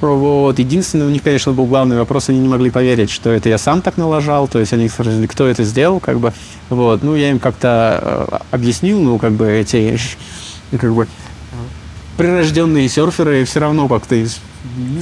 Вот. 0.00 0.58
Единственное, 0.58 1.06
у 1.06 1.10
них, 1.10 1.22
конечно, 1.22 1.52
был 1.52 1.66
главный 1.66 1.96
вопрос, 1.98 2.28
они 2.28 2.38
не 2.38 2.48
могли 2.48 2.70
поверить, 2.70 3.10
что 3.10 3.30
это 3.30 3.48
я 3.48 3.58
сам 3.58 3.80
так 3.80 3.96
налажал, 3.96 4.46
то 4.46 4.58
есть 4.58 4.72
они 4.72 4.88
спросили, 4.88 5.26
кто 5.26 5.46
это 5.46 5.64
сделал, 5.64 6.00
как 6.00 6.20
бы, 6.20 6.32
вот. 6.68 7.02
Ну, 7.02 7.16
я 7.16 7.30
им 7.30 7.38
как-то 7.38 8.28
э, 8.30 8.38
объяснил, 8.50 9.00
ну, 9.00 9.18
как 9.18 9.32
бы, 9.32 9.50
эти, 9.50 9.98
как 10.78 10.94
бы, 10.94 11.08
прирожденные 12.16 12.88
серферы 12.88 13.44
все 13.44 13.60
равно 13.60 13.88
как-то 13.88 14.16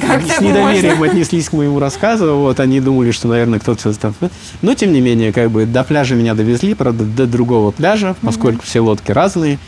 как 0.01 0.23
с 0.23 0.41
недоверием 0.41 0.99
можно? 0.99 1.13
отнеслись 1.13 1.49
к 1.49 1.53
моему 1.53 1.79
рассказу. 1.79 2.37
Вот, 2.37 2.61
они 2.61 2.81
думали, 2.81 3.11
что, 3.11 3.29
наверное, 3.29 3.59
кто-то 3.59 3.93
там... 3.95 4.15
Но, 4.63 4.75
тем 4.75 4.93
не 4.93 5.01
менее, 5.01 5.33
как 5.33 5.51
бы 5.51 5.67
до 5.67 5.85
пляжа 5.85 6.15
меня 6.15 6.35
довезли, 6.35 6.75
правда, 6.75 7.05
до 7.05 7.27
другого 7.27 7.71
пляжа, 7.71 8.15
поскольку 8.21 8.63
mm-hmm. 8.63 8.67
все 8.67 8.81
лодки 8.81 9.13
разные. 9.13 9.59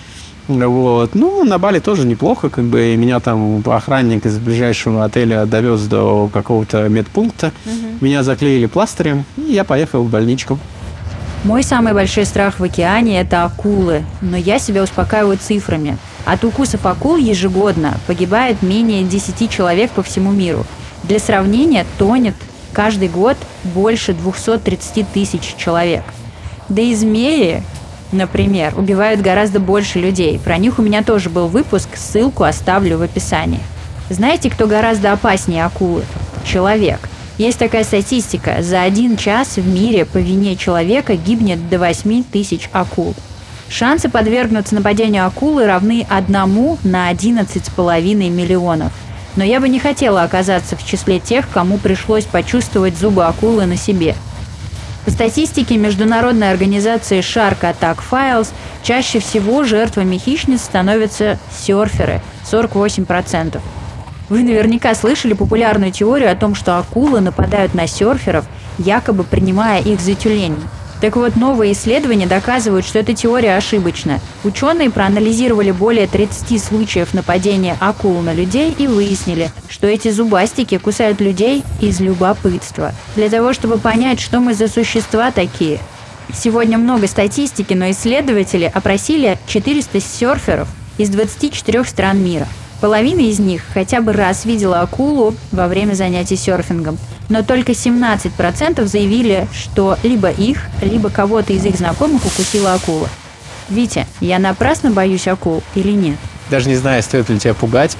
Вот. 0.48 1.14
Ну, 1.14 1.44
на 1.44 1.58
Бали 1.58 1.80
тоже 1.80 2.06
неплохо, 2.06 2.50
как 2.50 2.64
бы 2.64 2.94
меня 2.96 3.18
там 3.20 3.62
охранник 3.66 4.26
из 4.26 4.38
ближайшего 4.38 5.04
отеля 5.04 5.44
довез 5.44 5.82
до 5.82 6.30
какого-то 6.32 6.88
медпункта. 6.88 7.52
Угу. 7.64 8.04
Меня 8.04 8.22
заклеили 8.22 8.66
пластырем, 8.66 9.24
и 9.36 9.52
я 9.52 9.64
поехал 9.64 10.04
в 10.04 10.10
больничку. 10.10 10.58
Мой 11.42 11.62
самый 11.62 11.94
большой 11.94 12.24
страх 12.26 12.60
в 12.60 12.62
океане– 12.62 13.20
это 13.22 13.44
акулы, 13.44 14.04
но 14.20 14.36
я 14.36 14.58
себя 14.58 14.82
успокаиваю 14.82 15.36
цифрами. 15.36 15.98
От 16.26 16.42
укусов 16.44 16.84
акул 16.86 17.16
ежегодно 17.16 17.98
погибает 18.08 18.60
менее 18.60 19.04
10 19.04 19.48
человек 19.48 19.92
по 19.92 20.02
всему 20.02 20.32
миру. 20.32 20.66
Для 21.04 21.20
сравнения, 21.20 21.86
тонет 21.98 22.34
каждый 22.72 23.08
год 23.08 23.36
больше 23.62 24.12
230 24.12 25.08
тысяч 25.12 25.54
человек. 25.56 26.02
Да 26.68 26.82
и 26.82 26.96
змеи, 26.96 27.62
например, 28.10 28.76
убивают 28.76 29.20
гораздо 29.20 29.60
больше 29.60 30.00
людей. 30.00 30.40
Про 30.40 30.58
них 30.58 30.80
у 30.80 30.82
меня 30.82 31.04
тоже 31.04 31.30
был 31.30 31.46
выпуск, 31.46 31.90
ссылку 31.94 32.42
оставлю 32.42 32.98
в 32.98 33.02
описании. 33.02 33.60
Знаете, 34.10 34.50
кто 34.50 34.66
гораздо 34.66 35.12
опаснее 35.12 35.64
акулы? 35.64 36.02
Человек. 36.44 36.98
Есть 37.38 37.60
такая 37.60 37.84
статистика. 37.84 38.62
За 38.62 38.82
один 38.82 39.16
час 39.16 39.58
в 39.58 39.68
мире 39.68 40.04
по 40.04 40.18
вине 40.18 40.56
человека 40.56 41.14
гибнет 41.14 41.68
до 41.68 41.78
8 41.78 42.24
тысяч 42.24 42.68
акул. 42.72 43.14
Шансы 43.68 44.08
подвергнуться 44.08 44.74
нападению 44.74 45.26
акулы 45.26 45.66
равны 45.66 46.06
одному 46.08 46.78
на 46.84 47.10
11,5 47.12 48.30
миллионов. 48.30 48.92
Но 49.34 49.44
я 49.44 49.60
бы 49.60 49.68
не 49.68 49.78
хотела 49.78 50.22
оказаться 50.22 50.76
в 50.76 50.86
числе 50.86 51.20
тех, 51.20 51.48
кому 51.50 51.78
пришлось 51.78 52.24
почувствовать 52.24 52.96
зубы 52.96 53.24
акулы 53.24 53.66
на 53.66 53.76
себе– 53.76 54.14
по 55.06 55.12
статистике 55.12 55.76
международной 55.76 56.50
организации 56.50 57.20
Shark 57.20 57.60
Attack 57.60 57.98
Files, 58.10 58.48
чаще 58.82 59.20
всего 59.20 59.62
жертвами 59.62 60.18
хищниц 60.18 60.62
становятся 60.62 61.38
серферы– 61.56 62.20
48%. 62.50 63.60
Вы 64.28 64.42
наверняка 64.42 64.96
слышали 64.96 65.32
популярную 65.34 65.92
теорию 65.92 66.32
о 66.32 66.34
том, 66.34 66.56
что 66.56 66.78
акулы 66.78 67.20
нападают 67.20 67.72
на 67.72 67.86
серферов, 67.86 68.46
якобы 68.78 69.22
принимая 69.22 69.80
их 69.80 70.00
за 70.00 70.16
тюленей. 70.16 70.58
Так 71.00 71.16
вот, 71.16 71.36
новые 71.36 71.72
исследования 71.72 72.26
доказывают, 72.26 72.86
что 72.86 72.98
эта 72.98 73.14
теория 73.14 73.56
ошибочна. 73.56 74.20
Ученые 74.44 74.90
проанализировали 74.90 75.70
более 75.70 76.06
30 76.06 76.62
случаев 76.62 77.12
нападения 77.12 77.76
акул 77.80 78.20
на 78.22 78.32
людей 78.32 78.74
и 78.76 78.86
выяснили, 78.86 79.50
что 79.68 79.86
эти 79.86 80.10
зубастики 80.10 80.78
кусают 80.78 81.20
людей 81.20 81.64
из 81.80 82.00
любопытства. 82.00 82.92
Для 83.14 83.28
того, 83.28 83.52
чтобы 83.52 83.78
понять, 83.78 84.20
что 84.20 84.40
мы 84.40 84.54
за 84.54 84.68
существа 84.68 85.30
такие. 85.30 85.80
Сегодня 86.34 86.78
много 86.78 87.06
статистики, 87.06 87.74
но 87.74 87.90
исследователи 87.90 88.70
опросили 88.72 89.38
400 89.46 90.00
серферов 90.00 90.68
из 90.98 91.10
24 91.10 91.84
стран 91.84 92.24
мира– 92.24 92.48
Половина 92.80 93.20
из 93.20 93.38
них 93.38 93.62
хотя 93.72 94.00
бы 94.00 94.12
раз 94.12 94.44
видела 94.44 94.80
акулу 94.80 95.34
во 95.50 95.66
время 95.66 95.94
занятий 95.94 96.36
серфингом, 96.36 96.98
но 97.28 97.42
только 97.42 97.72
17% 97.72 98.84
заявили, 98.84 99.48
что 99.52 99.96
либо 100.02 100.30
их, 100.30 100.62
либо 100.82 101.08
кого-то 101.08 101.52
из 101.52 101.64
их 101.64 101.76
знакомых 101.76 102.24
укусила 102.26 102.74
акула. 102.74 103.08
Витя, 103.68 104.06
я 104.20 104.38
напрасно 104.38 104.90
боюсь 104.90 105.26
акул 105.26 105.62
или 105.74 105.92
нет? 105.92 106.18
Даже 106.50 106.68
не 106.68 106.76
знаю, 106.76 107.02
стоит 107.02 107.28
ли 107.28 107.38
тебя 107.38 107.54
пугать. 107.54 107.96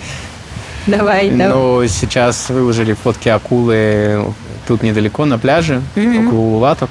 Давай, 0.87 1.31
Но 1.31 1.49
давай. 1.49 1.89
сейчас 1.89 2.49
выложили 2.49 2.93
фотки 2.93 3.29
акулы 3.29 4.25
тут 4.69 4.83
недалеко 4.83 5.25
на 5.25 5.39
пляже, 5.39 5.83
mm-hmm. 5.97 6.27
около 6.27 6.39
Улатов. 6.41 6.91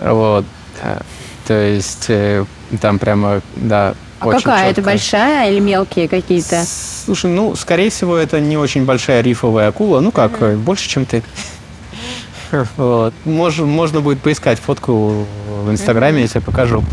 Вот. 0.00 0.44
То 1.46 1.54
есть 1.54 2.06
э, 2.08 2.44
там 2.80 2.98
прямо, 2.98 3.40
да, 3.54 3.94
а 4.20 4.30
какая 4.30 4.68
четко. 4.68 4.70
это 4.70 4.82
большая 4.82 5.50
или 5.50 5.60
мелкие 5.60 6.08
какие-то? 6.08 6.64
Слушай, 7.04 7.30
ну, 7.30 7.54
скорее 7.54 7.90
всего, 7.90 8.16
это 8.16 8.40
не 8.40 8.56
очень 8.56 8.84
большая 8.84 9.20
рифовая 9.20 9.68
акула. 9.68 10.00
Ну 10.00 10.10
как, 10.10 10.32
mm-hmm. 10.32 10.56
больше, 10.56 10.88
чем 10.88 11.06
ты. 11.06 11.22
Вот. 12.76 13.12
Мож, 13.24 13.58
можно 13.58 14.00
будет 14.00 14.20
поискать 14.20 14.60
фотку 14.60 15.26
в 15.64 15.70
Инстаграме, 15.70 16.20
mm-hmm. 16.20 16.22
я 16.22 16.28
тебе 16.28 16.40
покажу. 16.42 16.84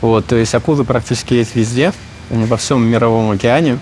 Вот, 0.00 0.26
то 0.26 0.36
есть 0.36 0.54
акулы 0.54 0.84
практически 0.84 1.34
есть 1.34 1.56
везде, 1.56 1.92
во 2.30 2.56
всем 2.56 2.86
мировом 2.86 3.30
океане. 3.32 3.78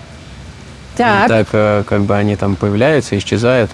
Так. 0.97 1.27
Так, 1.27 1.47
э, 1.51 1.83
как 1.87 2.01
бы 2.01 2.15
они 2.15 2.35
там 2.35 2.55
появляются, 2.55 3.17
исчезают. 3.17 3.69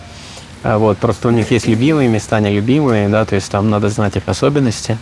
А 0.63 0.77
вот, 0.77 0.97
просто 0.97 1.27
у 1.27 1.31
них 1.31 1.51
есть 1.51 1.67
любимые 1.67 2.09
места, 2.09 2.39
нелюбимые, 2.39 3.09
да, 3.09 3.25
то 3.25 3.35
есть 3.35 3.49
там 3.49 3.69
надо 3.69 3.89
знать 3.89 4.15
их 4.15 4.23
особенности. 4.27 4.97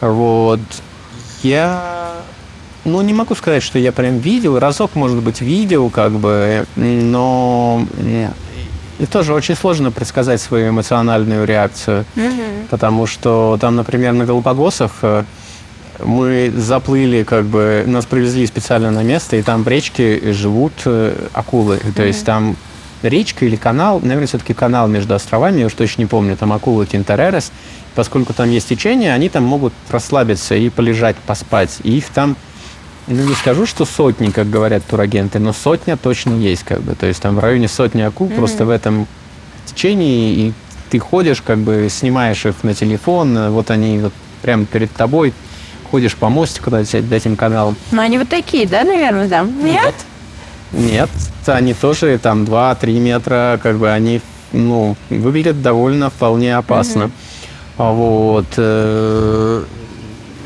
Вот. 0.00 0.60
Я 1.42 1.97
ну, 2.88 3.00
не 3.02 3.14
могу 3.14 3.34
сказать, 3.34 3.62
что 3.62 3.78
я 3.78 3.92
прям 3.92 4.18
видел. 4.18 4.58
Разок, 4.58 4.94
может 4.94 5.22
быть, 5.22 5.40
видел, 5.40 5.90
как 5.90 6.12
бы, 6.12 6.66
но 6.76 7.86
и 8.98 9.06
тоже 9.06 9.32
очень 9.32 9.54
сложно 9.54 9.90
предсказать 9.90 10.40
свою 10.40 10.70
эмоциональную 10.70 11.46
реакцию, 11.46 12.04
mm-hmm. 12.16 12.66
потому 12.68 13.06
что 13.06 13.56
там, 13.60 13.76
например, 13.76 14.12
на 14.12 14.24
Галапагосах 14.24 14.90
э, 15.02 15.24
мы 16.04 16.52
заплыли, 16.56 17.22
как 17.22 17.44
бы 17.44 17.84
нас 17.86 18.06
привезли 18.06 18.46
специально 18.46 18.90
на 18.90 19.04
место, 19.04 19.36
и 19.36 19.42
там 19.42 19.62
в 19.62 19.68
речке 19.68 20.32
живут 20.32 20.72
э, 20.84 21.28
акулы. 21.32 21.76
Mm-hmm. 21.76 21.92
То 21.92 22.04
есть 22.04 22.24
там 22.24 22.56
речка 23.02 23.44
или 23.44 23.54
канал, 23.54 24.00
наверное, 24.00 24.26
все-таки 24.26 24.52
канал 24.52 24.88
между 24.88 25.14
островами, 25.14 25.60
я 25.60 25.66
уж 25.66 25.74
точно 25.74 26.02
не 26.02 26.06
помню, 26.06 26.36
там 26.36 26.52
акулы 26.52 26.86
Тинтеререс. 26.86 27.52
Поскольку 27.94 28.32
там 28.32 28.50
есть 28.50 28.68
течение, 28.68 29.12
они 29.12 29.28
там 29.28 29.42
могут 29.44 29.72
расслабиться 29.90 30.54
и 30.54 30.68
полежать, 30.68 31.16
поспать. 31.16 31.78
И 31.82 31.98
их 31.98 32.06
там 32.10 32.36
ну, 33.08 33.24
не 33.24 33.34
скажу, 33.34 33.66
что 33.66 33.84
сотни, 33.84 34.30
как 34.30 34.50
говорят 34.50 34.84
турагенты, 34.84 35.38
но 35.38 35.52
сотня 35.52 35.96
точно 35.96 36.34
есть, 36.34 36.62
как 36.64 36.82
бы. 36.82 36.94
То 36.94 37.06
есть 37.06 37.20
там 37.22 37.36
в 37.36 37.38
районе 37.38 37.68
сотни 37.68 38.02
акул 38.02 38.28
mm-hmm. 38.28 38.36
просто 38.36 38.64
в 38.64 38.70
этом 38.70 39.06
течении, 39.66 40.34
и 40.34 40.52
ты 40.90 40.98
ходишь, 40.98 41.42
как 41.42 41.58
бы 41.58 41.88
снимаешь 41.90 42.44
их 42.46 42.62
на 42.62 42.74
телефон, 42.74 43.50
вот 43.50 43.70
они 43.70 43.98
вот 43.98 44.12
прямо 44.42 44.64
перед 44.66 44.90
тобой, 44.92 45.32
ходишь 45.90 46.16
по 46.16 46.28
мостику 46.28 46.70
над 46.70 46.92
этим 46.94 47.36
каналом. 47.36 47.76
Ну, 47.90 48.00
они 48.00 48.18
вот 48.18 48.28
такие, 48.28 48.66
да, 48.66 48.84
наверное, 48.84 49.28
там? 49.28 49.64
Нет? 49.64 49.94
Нет, 50.72 51.10
они 51.46 51.72
тоже 51.72 52.18
там 52.18 52.44
2-3 52.44 52.98
метра, 53.00 53.58
как 53.62 53.78
бы 53.78 53.90
они, 53.90 54.20
ну, 54.52 54.96
выглядят 55.08 55.62
довольно 55.62 56.10
вполне 56.10 56.56
опасно. 56.56 57.10
Mm-hmm. 57.78 57.94
Вот. 57.94 58.46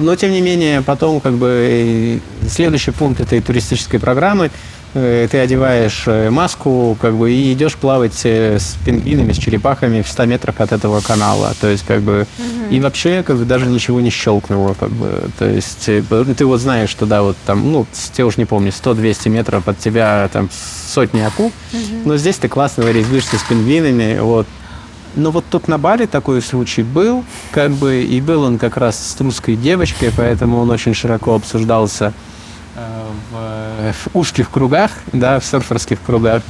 Но, 0.02 0.16
тем 0.16 0.32
не 0.32 0.40
менее, 0.40 0.82
потом 0.82 1.20
как 1.20 1.34
бы 1.34 2.20
следующий 2.48 2.90
пункт 2.90 3.20
этой 3.20 3.40
туристической 3.40 4.00
программы 4.00 4.50
э, 4.94 5.28
ты 5.30 5.38
одеваешь 5.38 6.04
э, 6.06 6.30
маску, 6.30 6.96
как 7.00 7.14
бы, 7.14 7.32
и 7.32 7.52
идешь 7.52 7.76
плавать 7.76 8.20
э, 8.24 8.58
с 8.58 8.76
пингвинами, 8.84 9.32
с 9.32 9.38
черепахами 9.38 10.02
в 10.02 10.08
100 10.08 10.26
метрах 10.26 10.60
от 10.60 10.72
этого 10.72 11.00
канала. 11.00 11.54
То 11.60 11.68
есть, 11.68 11.84
как 11.86 12.02
бы, 12.02 12.26
угу. 12.38 12.74
и 12.74 12.80
вообще, 12.80 13.22
как 13.22 13.36
бы, 13.36 13.44
даже 13.44 13.66
ничего 13.66 14.00
не 14.00 14.10
щелкнуло, 14.10 14.74
как 14.74 14.90
бы. 14.90 15.30
То 15.38 15.48
есть, 15.48 15.86
ты 15.86 16.44
вот 16.44 16.60
знаешь, 16.60 16.90
что, 16.90 17.06
да, 17.06 17.22
вот 17.22 17.36
там, 17.46 17.72
ну, 17.72 17.86
я 18.16 18.26
уж 18.26 18.36
не 18.36 18.44
помню, 18.44 18.70
100-200 18.70 19.28
метров 19.28 19.68
от 19.68 19.78
тебя 19.78 20.28
там 20.32 20.50
сотни 20.52 21.20
акул, 21.20 21.46
угу. 21.46 21.80
но 22.04 22.16
здесь 22.16 22.36
ты 22.36 22.48
классно 22.48 22.82
резвишься 22.90 23.38
с 23.38 23.42
пингвинами, 23.42 24.18
вот, 24.20 24.46
Но 25.14 25.30
вот 25.30 25.44
тут 25.50 25.68
на 25.68 25.78
Бали 25.78 26.06
такой 26.06 26.40
случай 26.40 26.82
был, 26.82 27.24
как 27.50 27.72
бы, 27.72 28.02
и 28.02 28.20
был 28.20 28.42
он 28.42 28.58
как 28.58 28.76
раз 28.76 28.96
с 28.98 29.20
русской 29.20 29.56
девочкой, 29.56 30.10
поэтому 30.16 30.58
он 30.58 30.70
очень 30.70 30.94
широко 30.94 31.34
обсуждался 31.34 32.12
э, 32.76 33.04
в, 33.30 33.92
в 33.92 34.16
узких 34.16 34.50
кругах, 34.50 34.90
да, 35.12 35.38
в 35.38 35.44
серферских 35.44 35.98
кругах. 36.00 36.42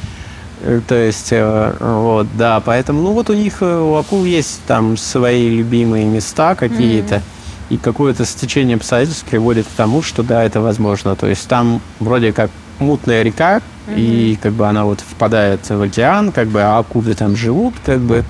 Э, 0.63 0.81
то 0.87 0.95
есть, 0.95 1.29
э, 1.33 1.75
вот, 1.81 2.29
да, 2.37 2.61
поэтому, 2.61 3.03
ну 3.03 3.13
вот 3.13 3.31
у 3.31 3.35
них, 3.35 3.59
э, 3.61 3.79
у 3.81 3.97
акул 3.97 4.25
есть 4.25 4.61
там 4.67 4.97
свои 4.97 5.49
любимые 5.49 6.07
места 6.07 6.55
какие-то, 6.55 7.17
mm-hmm. 7.17 7.71
и 7.71 7.77
какое-то 7.79 8.25
стечение 8.25 8.77
обстоятельств 8.77 9.25
приводит 9.25 9.67
к 9.67 9.71
тому, 9.71 10.03
что 10.03 10.23
да, 10.23 10.45
это 10.45 10.61
возможно. 10.61 11.17
То 11.17 11.27
есть 11.27 11.49
там 11.49 11.81
вроде 11.99 12.33
как 12.33 12.51
мутная 12.79 13.23
река, 13.23 13.57
mm-hmm. 13.57 13.95
и 13.97 14.39
как 14.41 14.53
бы 14.53 14.69
она 14.69 14.85
вот 14.85 15.01
впадает 15.01 15.69
в 15.69 15.83
океан, 15.83 16.31
как 16.31 16.47
бы, 16.47 16.63
а 16.63 16.79
акулы 16.79 17.15
там 17.15 17.35
живут, 17.35 17.75
как 17.85 17.99
бы, 17.99 18.25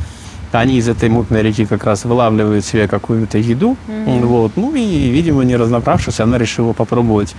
они 0.61 0.77
из 0.77 0.89
этой 0.89 1.09
мутной 1.09 1.43
реки 1.43 1.65
как 1.65 1.85
раз 1.85 2.05
вылавливают 2.05 2.65
себе 2.65 2.89
какую-то 2.89 3.39
еду, 3.39 3.77
mm-hmm. 3.89 4.27
вот, 4.27 4.53
ну 4.57 4.75
и, 4.75 5.09
видимо, 5.11 5.43
не 5.45 5.57
разобравшись, 5.57 6.21
она 6.21 6.39
решила 6.39 6.73
попробовать 6.73 7.35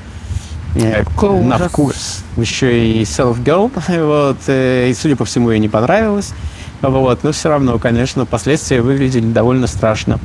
Cool. 0.75 1.43
на 1.43 1.57
вкус. 1.57 2.23
Еще 2.35 2.87
и 2.87 3.03
self-girl, 3.03 3.71
вот, 4.05 4.37
э, 4.47 4.89
и, 4.89 4.93
судя 4.93 5.15
по 5.15 5.25
всему, 5.25 5.51
ей 5.51 5.59
не 5.59 5.69
понравилось. 5.69 6.33
Вот, 6.81 7.23
но 7.23 7.31
все 7.31 7.49
равно, 7.49 7.79
конечно, 7.79 8.25
последствия 8.25 8.81
выглядели 8.81 9.25
довольно 9.25 9.67
страшно. 9.67 10.19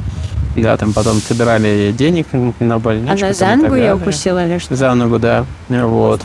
Да, 0.57 0.77
там 0.77 0.93
потом 0.93 1.21
собирали 1.21 1.95
денег 1.97 2.27
на 2.59 2.79
больничку. 2.81 3.27
Она 3.27 3.33
за 3.33 3.55
ногу 3.55 3.77
ее 3.77 3.95
укусила 3.95 4.45
или 4.45 4.59
что? 4.59 4.75
За 4.75 4.93
ногу, 4.95 5.19
да. 5.19 5.45
Вот. 5.69 6.23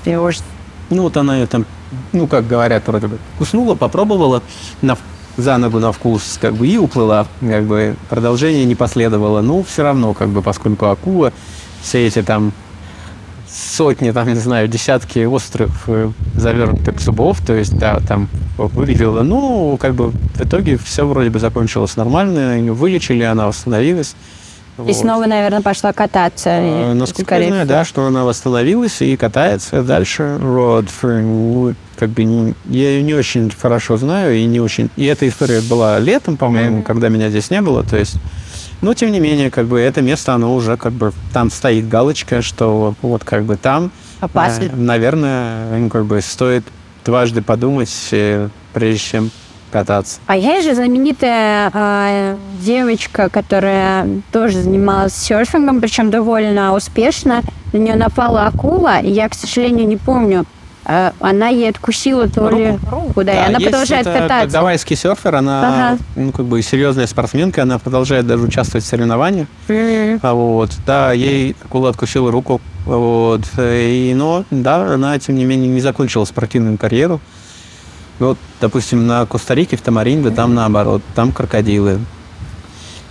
Ну, 0.89 1.03
вот 1.03 1.17
она 1.17 1.37
ее 1.37 1.45
там, 1.45 1.65
ну, 2.13 2.25
как 2.27 2.47
говорят, 2.47 2.87
вроде 2.87 3.07
бы, 3.07 3.17
куснула, 3.37 3.75
попробовала 3.75 4.41
на, 4.81 4.97
за 5.37 5.57
ногу 5.57 5.79
на 5.79 5.91
вкус, 5.91 6.37
как 6.39 6.53
бы, 6.55 6.67
и 6.67 6.77
уплыла. 6.77 7.27
Как 7.41 7.63
бы 7.63 7.95
продолжение 8.09 8.65
не 8.65 8.75
последовало. 8.75 9.41
Ну, 9.41 9.63
все 9.63 9.83
равно, 9.83 10.13
как 10.13 10.29
бы, 10.29 10.41
поскольку 10.41 10.87
акула, 10.87 11.33
все 11.81 12.05
эти 12.07 12.21
там 12.21 12.53
сотни, 13.53 14.11
там, 14.11 14.27
не 14.27 14.35
знаю, 14.35 14.67
десятки 14.67 15.25
острых 15.25 15.71
э, 15.87 16.11
завернутых 16.35 16.99
зубов, 16.99 17.39
то 17.45 17.53
есть, 17.53 17.77
да, 17.77 17.99
там 18.07 18.27
выглядело, 18.57 19.21
ну, 19.21 19.77
как 19.79 19.93
бы 19.93 20.09
в 20.09 20.41
итоге 20.41 20.77
все 20.77 21.05
вроде 21.05 21.29
бы 21.29 21.39
закончилось 21.39 21.95
нормально, 21.95 22.73
вылечили, 22.73 23.23
она 23.23 23.47
восстановилась. 23.47 24.15
И 24.77 24.81
вот. 24.81 24.95
снова, 24.95 25.25
наверное, 25.25 25.61
пошла 25.61 25.93
кататься. 25.93 26.49
А, 26.51 26.93
насколько 26.93 27.39
я 27.39 27.47
знаю, 27.47 27.67
да, 27.67 27.85
что 27.85 28.05
она 28.05 28.25
восстановилась 28.25 29.01
и 29.01 29.15
катается 29.15 29.83
дальше. 29.83 30.37
Вот, 30.39 30.85
как 31.95 32.09
бы 32.09 32.55
я 32.65 32.89
ее 32.89 33.03
не 33.03 33.13
очень 33.13 33.51
хорошо 33.51 33.97
знаю 33.97 34.35
и 34.35 34.45
не 34.45 34.59
очень. 34.59 34.89
И 34.95 35.05
эта 35.05 35.27
история 35.27 35.61
была 35.61 35.99
летом, 35.99 36.37
по-моему, 36.37 36.79
mm-hmm. 36.79 36.83
когда 36.83 37.09
меня 37.09 37.29
здесь 37.29 37.51
не 37.51 37.61
было. 37.61 37.83
То 37.83 37.97
есть 37.97 38.15
но, 38.83 38.93
тем 38.93 39.13
не 39.13 39.21
менее, 39.21 39.49
как 39.49 39.67
бы 39.67 39.79
это 39.79 40.01
место, 40.01 40.33
оно 40.33 40.53
уже 40.53 40.75
как 40.75 40.91
бы 40.91 41.13
там 41.31 41.49
стоит 41.49 41.87
галочка, 41.87 42.41
что 42.41 42.93
вот 43.01 43.23
как 43.23 43.45
бы 43.45 43.55
там, 43.55 43.91
Опасно. 44.19 44.63
Э, 44.63 44.75
наверное, 44.75 45.89
как 45.89 46.05
бы 46.05 46.19
стоит 46.19 46.65
дважды 47.05 47.41
подумать, 47.41 48.09
э, 48.11 48.49
прежде 48.73 48.99
чем 48.99 49.31
кататься. 49.73 50.19
А 50.27 50.37
есть 50.37 50.67
же 50.67 50.75
знаменитая 50.75 51.71
э, 51.73 52.37
девочка, 52.61 53.29
которая 53.29 54.07
тоже 54.31 54.61
занималась 54.61 55.15
серфингом, 55.15 55.81
причем 55.81 56.11
довольно 56.11 56.75
успешно. 56.75 57.41
На 57.73 57.77
нее 57.77 57.95
напала 57.95 58.45
акула, 58.45 58.99
и 58.99 59.09
я, 59.09 59.27
к 59.27 59.33
сожалению, 59.33 59.87
не 59.87 59.97
помню, 59.97 60.45
а 60.85 61.13
она 61.19 61.47
ей 61.47 61.69
откусила 61.69 62.27
то 62.27 62.49
ли 62.49 62.77
куда, 63.13 63.33
да, 63.33 63.45
и 63.45 63.49
она 63.49 63.59
продолжает 63.59 64.05
кататься. 64.05 64.57
Гавайский 64.57 64.95
серфер, 64.95 65.35
она 65.35 65.93
ага. 65.93 66.03
ну, 66.15 66.31
как 66.31 66.45
бы 66.45 66.61
серьезная 66.61 67.07
спортсменка, 67.07 67.63
она 67.63 67.79
продолжает 67.79 68.27
даже 68.27 68.43
участвовать 68.43 68.83
в 68.85 68.87
соревнованиях. 68.87 69.47
Mm-hmm. 69.69 70.33
Вот, 70.33 70.71
да, 70.85 71.13
ей 71.13 71.55
акула 71.63 71.89
откусила 71.89 72.31
руку. 72.31 72.61
Вот, 72.85 73.41
и, 73.57 74.13
но, 74.13 74.43
да, 74.51 74.93
она, 74.93 75.17
тем 75.17 75.35
не 75.35 75.45
менее, 75.45 75.69
не 75.69 75.79
закончила 75.79 76.25
спортивную 76.25 76.77
карьеру. 76.77 77.21
Вот, 78.19 78.37
допустим, 78.61 79.07
на 79.07 79.25
Коста-Рике, 79.25 79.75
в 79.75 79.81
Тамаринде, 79.81 80.29
mm-hmm. 80.29 80.35
там 80.35 80.53
наоборот, 80.53 81.01
там 81.15 81.31
крокодилы. 81.31 81.99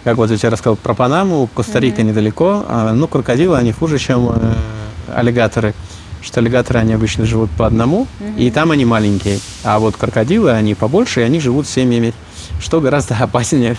Как 0.05 0.17
вот 0.17 0.31
я 0.31 0.37
тебе 0.37 0.49
рассказал 0.49 0.77
про 0.77 0.95
Панаму, 0.95 1.49
Коста-Рика 1.55 2.01
mm-hmm. 2.01 2.05
недалеко, 2.05 2.65
а, 2.69 2.93
ну, 2.93 3.09
крокодилы, 3.09 3.57
они 3.57 3.73
хуже, 3.73 3.99
чем 3.99 4.31
э, 4.31 4.55
аллигаторы 5.15 5.75
что 6.23 6.41
аллигаторы, 6.41 6.81
они 6.81 6.93
обычно 6.93 7.27
живут 7.27 7.51
по 7.51 7.67
одному, 7.67 8.03
угу. 8.03 8.39
и 8.39 8.51
там 8.51 8.71
они 8.71 8.85
маленькие. 8.85 9.41
А 9.65 9.79
вот 9.79 9.97
крокодилы, 9.97 10.53
они 10.53 10.75
побольше, 10.75 11.21
и 11.21 11.25
они 11.25 11.41
живут 11.41 11.67
семьями, 11.67 12.15
что 12.61 12.81
гораздо 12.81 13.17
опаснее. 13.21 13.77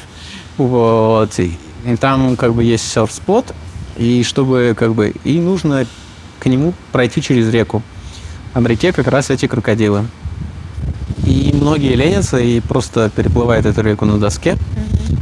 Вот. 0.58 1.40
И, 1.40 1.58
и 1.86 1.96
там 1.96 2.36
как 2.36 2.54
бы 2.54 2.64
есть 2.64 2.88
серф-спот, 2.92 3.54
и 3.98 4.24
чтобы 4.24 4.76
как 4.78 4.94
бы... 4.94 5.14
И 5.24 5.40
нужно 5.40 5.86
к 6.40 6.46
нему 6.46 6.74
пройти 6.92 7.22
через 7.22 7.50
реку. 7.50 7.82
А 8.54 8.60
в 8.60 8.68
реке 8.68 8.92
как 8.92 9.08
раз 9.08 9.30
эти 9.30 9.48
крокодилы. 9.48 10.06
Многие 11.64 11.96
ленятся 11.96 12.40
и 12.40 12.60
просто 12.60 13.10
переплывают 13.10 13.66
эту 13.66 13.82
реку 13.84 14.04
на 14.04 14.18
доске. 14.18 14.58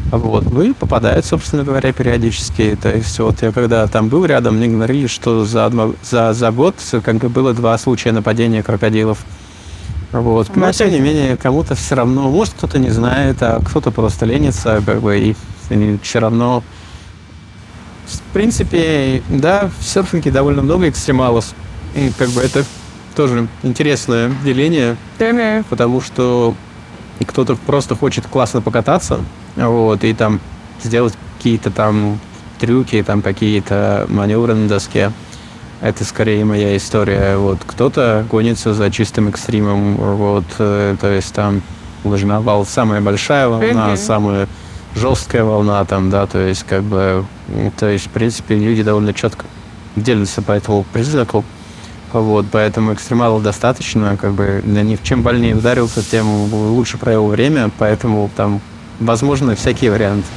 Вот. 0.10 0.52
Ну 0.52 0.64
и 0.64 0.74
попадают, 0.74 1.24
собственно 1.24 1.64
говоря, 1.64 1.94
периодически. 1.94 2.76
То 2.82 2.90
есть 2.90 3.20
вот 3.20 3.44
я 3.44 3.52
когда 3.52 3.86
там 3.86 4.10
был 4.10 4.26
рядом, 4.26 4.58
мне 4.58 4.68
говорили, 4.68 5.06
что 5.06 5.46
за, 5.46 5.68
одно, 5.68 5.94
за, 6.02 6.34
за 6.34 6.50
год 6.50 6.78
как 7.04 7.18
бы 7.18 7.30
было 7.30 7.54
два 7.54 7.78
случая 7.78 8.12
нападения 8.12 8.64
крокодилов. 8.64 9.20
Вот. 10.12 10.56
Но 10.56 10.72
тем 10.72 10.90
не 10.90 11.00
менее, 11.00 11.38
кому-то 11.38 11.76
все 11.76 11.94
равно, 11.94 12.24
может 12.32 12.56
кто-то 12.56 12.80
не 12.80 12.90
знает, 12.90 13.38
а 13.42 13.62
кто-то 13.64 13.92
просто 13.92 14.26
ленится, 14.26 14.82
как 14.84 15.00
бы, 15.00 15.20
и, 15.20 15.36
и 15.70 16.00
все 16.02 16.18
равно. 16.18 16.64
В 18.08 18.34
принципе, 18.34 19.22
да, 19.30 19.70
в 19.80 19.84
серфинге 19.84 20.32
довольно 20.32 20.64
много 20.64 20.90
экстремалов. 20.90 21.54
И 21.94 22.12
как 22.18 22.30
бы 22.30 22.42
это 22.42 22.66
тоже 23.16 23.48
интересное 23.64 24.32
деление, 24.44 24.96
потому 25.70 26.02
что 26.02 26.56
кто-то 27.28 27.56
просто 27.56 27.96
хочет 27.96 28.26
классно 28.28 28.62
покататься, 28.62 29.20
вот, 29.56 30.04
и 30.04 30.14
там 30.14 30.40
сделать 30.84 31.14
какие-то 31.38 31.72
там 31.72 32.20
трюки, 32.60 33.02
там 33.04 33.22
какие-то 33.22 34.06
маневры 34.10 34.54
на 34.54 34.68
доске. 34.68 35.12
Это 35.82 36.06
скорее 36.06 36.46
моя 36.46 36.78
история. 36.78 37.38
Вот 37.38 37.60
кто-то 37.66 38.24
гонится 38.30 38.74
за 38.74 38.92
чистым 38.92 39.30
экстримом, 39.30 39.96
вот, 39.96 40.46
э, 40.60 40.96
то 41.02 41.08
есть 41.08 41.34
там 41.34 41.64
лыжная 42.04 42.40
волна 42.40 42.66
самая 42.66 43.02
большая 43.02 43.48
волна, 43.48 43.98
самая 43.98 44.48
жесткая 44.96 45.44
волна 45.44 45.84
там, 45.86 46.10
да, 46.10 46.28
то 46.28 46.40
есть 46.40 46.64
как 46.64 46.84
бы, 46.84 47.26
то 47.80 47.90
есть 47.90 48.08
в 48.08 48.10
принципе 48.10 48.56
люди 48.56 48.84
довольно 48.84 49.14
четко 49.14 49.46
делятся 49.96 50.42
по 50.42 50.52
этому 50.52 50.84
признаку. 50.94 51.44
Вот, 52.14 52.46
поэтому 52.52 52.94
экстремалов 52.94 53.42
достаточно, 53.42 54.18
как 54.18 54.34
бы 54.34 54.62
для 54.64 54.84
них 54.84 55.02
чем 55.04 55.22
больнее 55.22 55.56
ударился, 55.56 56.04
тем 56.04 56.54
лучше 56.54 56.98
провел 56.98 57.28
время, 57.28 57.70
поэтому 57.78 58.30
там 58.36 58.62
возможны 59.00 59.56
всякие 59.56 59.92
варианты. 59.92 60.28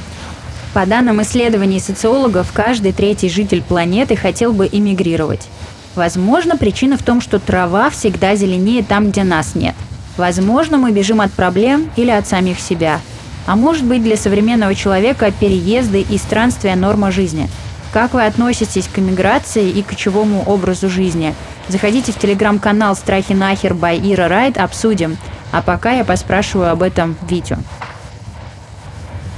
По 0.73 0.85
данным 0.85 1.21
исследований 1.21 1.79
социологов, 1.79 2.51
каждый 2.53 2.91
третий 2.91 3.29
житель 3.29 3.61
планеты 3.61 4.15
хотел 4.15 4.51
бы 4.51 4.67
эмигрировать. 4.69 5.47
Возможно, 5.95 6.57
причина 6.57 6.97
в 6.97 7.03
том, 7.03 7.21
что 7.21 7.39
трава 7.39 7.89
всегда 7.89 8.35
зеленее 8.35 8.83
там, 8.83 9.11
где 9.11 9.23
нас 9.23 9.55
нет. 9.55 9.75
Возможно, 10.17 10.77
мы 10.77 10.91
бежим 10.91 11.21
от 11.21 11.31
проблем 11.31 11.89
или 11.95 12.09
от 12.09 12.27
самих 12.27 12.59
себя. 12.59 12.99
А 13.45 13.55
может 13.55 13.85
быть, 13.85 14.03
для 14.03 14.17
современного 14.17 14.75
человека 14.75 15.31
переезды 15.31 16.01
и 16.01 16.17
странствия– 16.17 16.75
норма 16.75 17.11
жизни. 17.11 17.49
Как 17.95 18.13
вы 18.13 18.23
относитесь 18.27 18.87
к 18.87 18.99
эмиграции 18.99 19.71
и 19.71 19.81
к 19.81 19.87
кочевому 19.87 20.43
образу 20.43 20.87
жизни– 20.87 21.33
Заходите 21.67 22.11
в 22.11 22.19
телеграм-канал 22.19 22.95
«Страхи 22.95 23.33
нахер» 23.33 23.73
by 23.73 23.99
Ира 24.13 24.27
Райт, 24.27 24.57
обсудим. 24.57 25.17
А 25.51 25.61
пока 25.61 25.93
я 25.93 26.05
поспрашиваю 26.05 26.71
об 26.71 26.83
этом 26.83 27.15
Витю. 27.27 27.57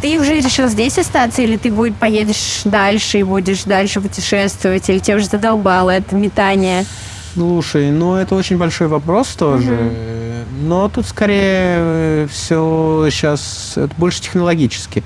Ты 0.02 0.20
уже 0.20 0.36
решил 0.36 0.68
здесь 0.68 0.98
остаться, 0.98 1.42
или 1.42 1.58
ты 1.58 1.72
будет, 1.72 1.96
поедешь 1.96 2.62
дальше 2.66 3.20
и 3.20 3.24
будешь 3.24 3.64
дальше 3.64 4.02
путешествовать, 4.02 4.90
или 4.90 5.00
тебе 5.00 5.18
уже 5.18 5.26
задолбало 5.26 5.90
это 5.92 6.16
метание? 6.16 6.86
Слушай, 7.34 7.92
ну 7.92 8.16
это 8.16 8.36
очень 8.36 8.58
большой 8.58 8.88
вопрос 8.88 9.30
тоже. 9.30 9.74
Угу. 9.74 10.68
Но 10.68 10.90
тут 10.90 11.08
скорее 11.08 11.78
э, 11.78 12.28
все 12.30 13.08
сейчас 13.10 13.74
это 13.78 13.94
больше 13.98 14.22
технологически. 14.22 15.04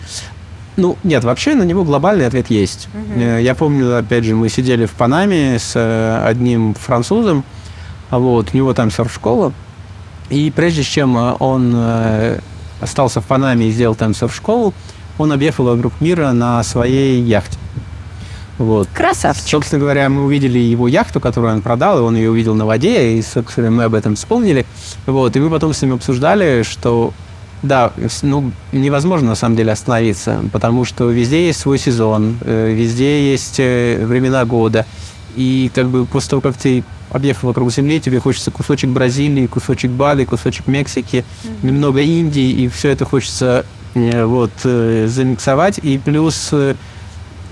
Ну, 0.78 0.98
нет, 1.04 1.24
вообще 1.24 1.54
на 1.54 1.64
него 1.64 1.84
глобальный 1.84 2.26
ответ 2.26 2.50
есть. 2.50 2.88
Угу. 2.94 3.22
Я 3.22 3.56
помню, 3.56 3.98
опять 3.98 4.24
же, 4.24 4.36
мы 4.36 4.50
сидели 4.50 4.86
в 4.86 4.92
Панаме 4.92 5.60
с 5.60 5.74
э, 5.76 6.24
одним 6.26 6.74
французом, 6.74 7.44
а 8.10 8.20
вот, 8.20 8.50
у 8.54 8.58
него 8.58 8.74
там 8.74 8.90
серф-школа, 8.90 9.54
и 10.30 10.52
прежде 10.56 10.84
чем 10.84 11.18
э, 11.18 11.36
он 11.40 11.76
остался 12.80 13.22
в 13.22 13.26
Панаме 13.26 13.68
и 13.68 13.72
сделал 13.72 13.96
там 13.96 14.14
серф-школу, 14.14 14.74
он 15.18 15.32
объехал 15.32 15.66
вокруг 15.66 15.94
мира 16.00 16.32
на 16.32 16.64
своей 16.64 17.22
яхте. 17.22 17.58
Вот. 18.58 18.88
Красавчик. 18.94 19.48
Собственно 19.48 19.80
говоря, 19.80 20.08
мы 20.10 20.24
увидели 20.24 20.60
его 20.60 20.88
яхту, 20.88 21.20
которую 21.20 21.54
он 21.54 21.62
продал, 21.62 22.00
и 22.00 22.02
он 22.02 22.16
ее 22.16 22.30
увидел 22.30 22.54
на 22.54 22.66
воде, 22.66 23.14
и, 23.14 23.22
собственно, 23.22 23.72
мы 23.72 23.84
об 23.86 23.96
этом 23.96 24.16
вспомнили. 24.16 24.66
Вот. 25.06 25.36
И 25.36 25.40
мы 25.40 25.50
потом 25.50 25.74
с 25.74 25.82
ним 25.82 25.94
обсуждали, 25.94 26.64
что 26.64 27.14
Да, 27.64 27.94
ну, 28.24 28.52
невозможно 28.72 29.30
на 29.30 29.36
самом 29.36 29.56
деле 29.56 29.72
остановиться, 29.72 30.44
потому 30.52 30.84
что 30.84 31.10
везде 31.10 31.46
есть 31.46 31.60
свой 31.60 31.78
сезон, 31.78 32.38
э, 32.42 32.74
везде 32.74 33.32
есть 33.32 33.60
э, 33.60 34.04
времена 34.04 34.46
года. 34.46 34.86
И 35.36 35.72
как 35.74 35.88
бы 35.88 36.06
после 36.06 36.32
того, 36.32 36.42
как 36.42 36.58
ты 36.58 36.84
объехал 37.12 37.50
вокруг 37.50 37.72
Земли, 37.72 38.00
тебе 38.02 38.20
хочется 38.20 38.50
кусочек 38.50 38.90
Бразилии, 38.90 39.46
кусочек 39.46 39.92
Бали, 39.92 40.26
кусочек 40.26 40.68
Мексики, 40.68 41.24
mm-hmm. 41.44 41.66
немного 41.66 42.02
Индии, 42.02 42.50
и 42.50 42.68
все 42.68 42.90
это 42.90 43.06
хочется 43.06 43.66
э, 43.94 44.26
вот 44.26 44.52
замиксовать. 44.62 45.78
И 45.84 46.00
плюс, 46.00 46.52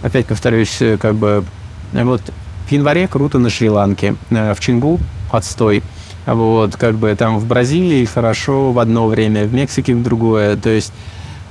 опять 0.01 0.25
повторюсь, 0.25 0.81
как 0.99 1.15
бы 1.15 1.45
вот 1.93 2.21
в 2.67 2.71
январе 2.71 3.07
круто 3.07 3.37
на 3.37 3.49
Шри-Ланке, 3.49 4.15
в 4.29 4.57
Чингу 4.59 4.99
отстой. 5.31 5.83
Вот, 6.33 6.75
как 6.75 6.95
бы 6.95 7.13
там 7.15 7.39
в 7.39 7.45
Бразилии 7.45 8.05
хорошо 8.05 8.71
в 8.71 8.79
одно 8.79 9.07
время, 9.07 9.45
в 9.45 9.53
Мексике 9.53 9.95
в 9.95 10.03
другое. 10.03 10.55
То 10.55 10.69
есть, 10.69 10.93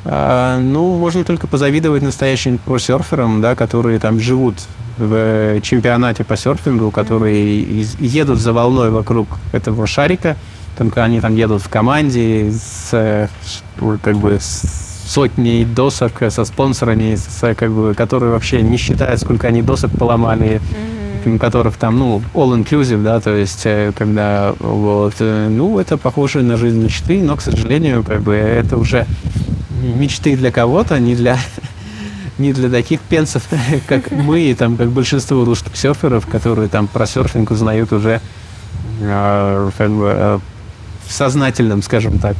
э, 0.04 0.58
ну, 0.60 0.96
можно 0.96 1.24
только 1.24 1.46
позавидовать 1.46 2.02
настоящим 2.02 2.58
просерферам, 2.58 3.40
да, 3.40 3.54
которые 3.54 3.98
там 3.98 4.20
живут 4.20 4.54
в 4.96 5.60
чемпионате 5.62 6.24
по 6.24 6.36
серфингу, 6.36 6.90
которые 6.90 7.82
едут 7.98 8.38
за 8.38 8.52
волной 8.52 8.90
вокруг 8.90 9.28
этого 9.52 9.86
шарика, 9.86 10.36
только 10.76 11.02
они 11.02 11.20
там 11.20 11.34
едут 11.34 11.62
в 11.62 11.68
команде 11.68 12.52
с, 12.52 13.28
как 14.02 14.16
бы, 14.16 14.38
сотней 14.40 15.64
досок 15.64 16.22
со 16.30 16.44
спонсорами, 16.44 17.16
с, 17.16 17.54
как 17.54 17.70
бы, 17.72 17.94
которые 17.94 18.32
вообще 18.32 18.60
не 18.60 18.76
считают, 18.76 19.20
сколько 19.20 19.48
они 19.48 19.62
досок 19.62 19.90
поломали. 19.92 20.60
Mm-hmm 20.60 20.97
которых 21.36 21.76
там, 21.76 21.98
ну, 21.98 22.22
all-inclusive, 22.32 23.02
да, 23.02 23.20
то 23.20 23.36
есть, 23.36 23.62
э, 23.64 23.92
когда, 23.96 24.54
вот, 24.60 25.14
э, 25.18 25.48
ну, 25.48 25.80
это 25.80 25.96
похоже 25.96 26.42
на 26.42 26.56
жизнь 26.56 26.80
мечты, 26.80 27.20
но, 27.20 27.36
к 27.36 27.42
сожалению, 27.42 28.04
как 28.04 28.22
бы, 28.22 28.34
это 28.34 28.76
уже 28.76 29.04
мечты 29.82 30.36
для 30.36 30.52
кого-то, 30.52 31.00
не 31.00 31.16
для 31.16 31.38
не 32.38 32.52
для 32.52 32.70
таких 32.70 33.00
пенсов, 33.00 33.42
как 33.88 34.12
мы, 34.12 34.40
и 34.40 34.54
там, 34.54 34.76
как 34.76 34.90
большинство 34.90 35.44
русских 35.44 35.76
серферов, 35.76 36.26
которые 36.26 36.68
там 36.68 36.86
про 36.86 37.04
серфинг 37.04 37.50
узнают 37.50 37.92
уже 37.92 38.20
э, 39.00 39.70
как 39.76 39.90
бы, 39.90 40.40
в 41.06 41.12
сознательном, 41.12 41.82
скажем 41.82 42.18
так, 42.18 42.36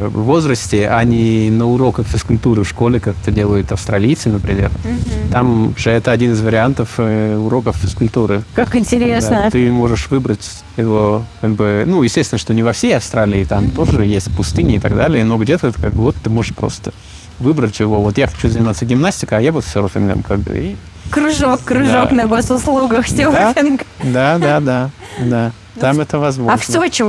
возрасте, 0.00 0.88
а 0.88 1.02
не 1.04 1.50
на 1.50 1.66
уроках 1.66 2.06
физкультуры 2.06 2.62
в 2.62 2.68
школе, 2.68 3.00
как 3.00 3.16
это 3.20 3.30
делают 3.30 3.72
австралийцы, 3.72 4.28
например. 4.28 4.70
Угу. 4.84 5.32
Там 5.32 5.74
же 5.76 5.90
это 5.90 6.12
один 6.12 6.32
из 6.32 6.40
вариантов 6.40 6.94
э, 6.98 7.36
уроков 7.36 7.76
физкультуры. 7.76 8.42
Как 8.54 8.76
интересно. 8.76 9.42
Да, 9.44 9.50
ты 9.50 9.70
можешь 9.70 10.08
выбрать 10.10 10.62
его, 10.76 11.24
как 11.40 11.52
бы, 11.52 11.84
ну, 11.86 12.02
естественно, 12.02 12.38
что 12.38 12.54
не 12.54 12.62
во 12.62 12.72
всей 12.72 12.96
Австралии, 12.96 13.44
там 13.44 13.70
тоже 13.70 14.04
есть 14.04 14.34
пустыни 14.36 14.76
и 14.76 14.78
так 14.78 14.94
далее, 14.94 15.24
но 15.24 15.36
где-то 15.36 15.72
как 15.72 15.92
бы, 15.92 16.02
вот 16.02 16.16
ты 16.16 16.30
можешь 16.30 16.54
просто 16.54 16.92
выбрать 17.38 17.78
его. 17.80 18.00
Вот 18.00 18.18
я 18.18 18.26
хочу 18.26 18.48
заниматься 18.48 18.84
гимнастикой, 18.84 19.38
а 19.38 19.40
я 19.40 19.52
буду 19.52 19.66
серфингом, 19.66 20.22
как 20.22 20.40
бы. 20.40 20.56
И... 20.56 20.76
Кружок, 21.10 21.62
кружок 21.64 22.10
да. 22.10 22.14
на 22.16 22.26
госуслугах, 22.26 23.08
серфинг. 23.08 23.82
Да, 24.02 24.38
да, 24.38 24.60
да, 24.60 24.90
да. 25.20 25.52
Там 25.78 26.00
это 26.00 26.18
возможно. 26.18 26.54
А 26.54 26.56
в 26.56 26.64
Сочи 26.64 27.04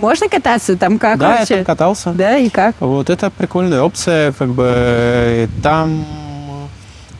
можно 0.00 0.28
кататься 0.28 0.76
там 0.76 0.98
как 0.98 1.18
да, 1.18 1.38
вообще? 1.38 1.54
я 1.54 1.56
там 1.58 1.64
катался. 1.64 2.12
Да, 2.12 2.36
и 2.36 2.48
как? 2.48 2.76
Вот 2.80 3.10
это 3.10 3.30
прикольная 3.30 3.82
опция, 3.82 4.32
как 4.32 4.50
бы 4.50 5.48
там 5.62 6.04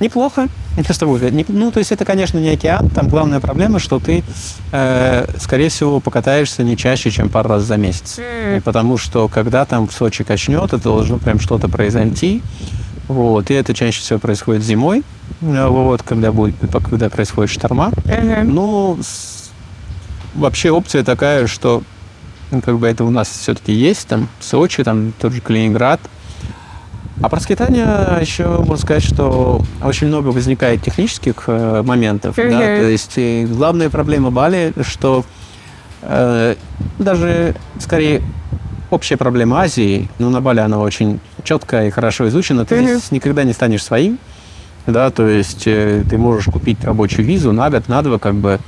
неплохо. 0.01 0.49
Это 0.77 0.93
что 0.93 1.07
будет? 1.07 1.49
Ну, 1.49 1.73
то 1.73 1.79
есть 1.79 1.91
это, 1.91 2.05
конечно, 2.05 2.39
не 2.39 2.51
океан. 2.51 2.89
Там 2.91 3.09
главная 3.09 3.41
проблема, 3.41 3.81
что 3.81 3.99
ты, 3.99 4.23
э, 4.71 5.27
скорее 5.41 5.71
всего, 5.71 5.99
покатаешься 5.99 6.63
не 6.63 6.77
чаще, 6.77 7.11
чем 7.11 7.29
пару 7.29 7.49
раз 7.49 7.65
за 7.65 7.77
месяц. 7.77 8.19
Mm. 8.19 8.61
потому 8.63 8.97
что 8.97 9.29
когда 9.29 9.65
там 9.65 9.89
в 9.89 9.93
Сочи 9.93 10.23
качнет, 10.25 10.73
это 10.73 10.79
должно 10.79 11.19
прям 11.19 11.41
что-то 11.41 11.69
произойти. 11.69 12.43
Вот, 13.09 13.51
и 13.51 13.55
это 13.55 13.73
чаще 13.75 14.01
всего 14.01 14.19
происходит 14.19 14.63
зимой, 14.63 15.03
вот, 15.41 16.03
когда, 16.03 16.31
будет, 16.31 16.55
когда 16.91 17.09
происходит 17.09 17.51
шторма. 17.51 17.91
Mm-hmm. 18.05 18.43
Ну, 18.45 18.99
с, 19.01 19.51
вообще 20.35 20.71
опция 20.71 21.03
такая, 21.05 21.47
что 21.47 21.83
ну, 22.51 22.61
как 22.61 22.79
бы 22.79 22.87
это 22.87 23.05
у 23.05 23.11
нас 23.11 23.29
все-таки 23.29 23.73
есть, 23.73 24.09
там 24.09 24.29
Сочи, 24.41 24.83
там 24.85 25.13
тот 25.21 25.33
же 25.33 25.41
Калининград. 25.41 26.01
А 27.21 27.29
про 27.29 27.41
скитание 27.41 28.19
еще 28.21 28.47
можно 28.47 28.77
сказать, 28.77 29.03
что 29.05 29.63
очень 29.83 30.07
много 30.07 30.29
возникает 30.29 30.83
технических 30.83 31.45
э, 31.49 31.83
моментов. 31.83 32.39
Mm-hmm. 32.39 32.51
Да? 32.51 32.59
То 32.59 32.89
есть 32.89 33.53
главная 33.53 33.91
проблема 33.91 34.31
Бали, 34.31 34.73
что 34.83 35.25
э, 36.03 36.55
даже 36.99 37.57
скорее 37.81 38.23
общая 38.91 39.17
проблема 39.17 39.63
Азии, 39.63 40.09
но 40.19 40.31
на 40.31 40.41
Бали 40.41 40.61
она 40.61 40.79
очень 40.79 41.19
четкая 41.43 41.89
и 41.89 41.91
хорошо 41.91 42.29
изучена, 42.29 42.65
ты 42.65 42.77
mm-hmm. 42.77 43.03
никогда 43.11 43.43
не 43.45 43.53
станешь 43.53 43.83
своим. 43.83 44.19
Да, 44.87 45.11
то 45.11 45.27
есть 45.27 45.65
э, 45.67 46.03
ты 46.09 46.17
можешь 46.17 46.47
купить 46.47 46.83
рабочую 46.83 47.27
визу 47.27 47.53
на 47.53 47.69
год, 47.69 47.89
на 47.89 48.01
два, 48.01 48.19
как 48.19 48.35
бы, 48.35 48.59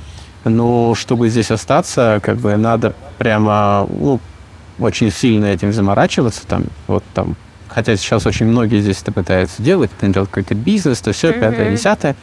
но 0.43 0.95
чтобы 0.95 1.29
здесь 1.29 1.51
остаться, 1.51 2.19
как 2.23 2.37
бы 2.37 2.55
надо 2.57 2.95
прямо 3.17 3.87
ну, 3.89 4.19
очень 4.79 5.11
сильно 5.11 5.45
этим 5.45 5.71
заморачиваться. 5.71 6.45
Там, 6.47 6.65
вот 6.87 7.03
там, 7.13 7.35
хотя 7.67 7.95
сейчас 7.95 8.25
очень 8.25 8.47
многие 8.47 8.81
здесь 8.81 9.01
это 9.01 9.11
пытаются 9.11 9.61
делать, 9.61 9.91
это 9.97 10.11
делать 10.11 10.29
какой-то 10.29 10.55
бизнес, 10.55 10.99
то 11.01 11.11
все, 11.11 11.29
mm-hmm. 11.29 11.39
пятое, 11.39 11.71
десятое. 11.71 12.15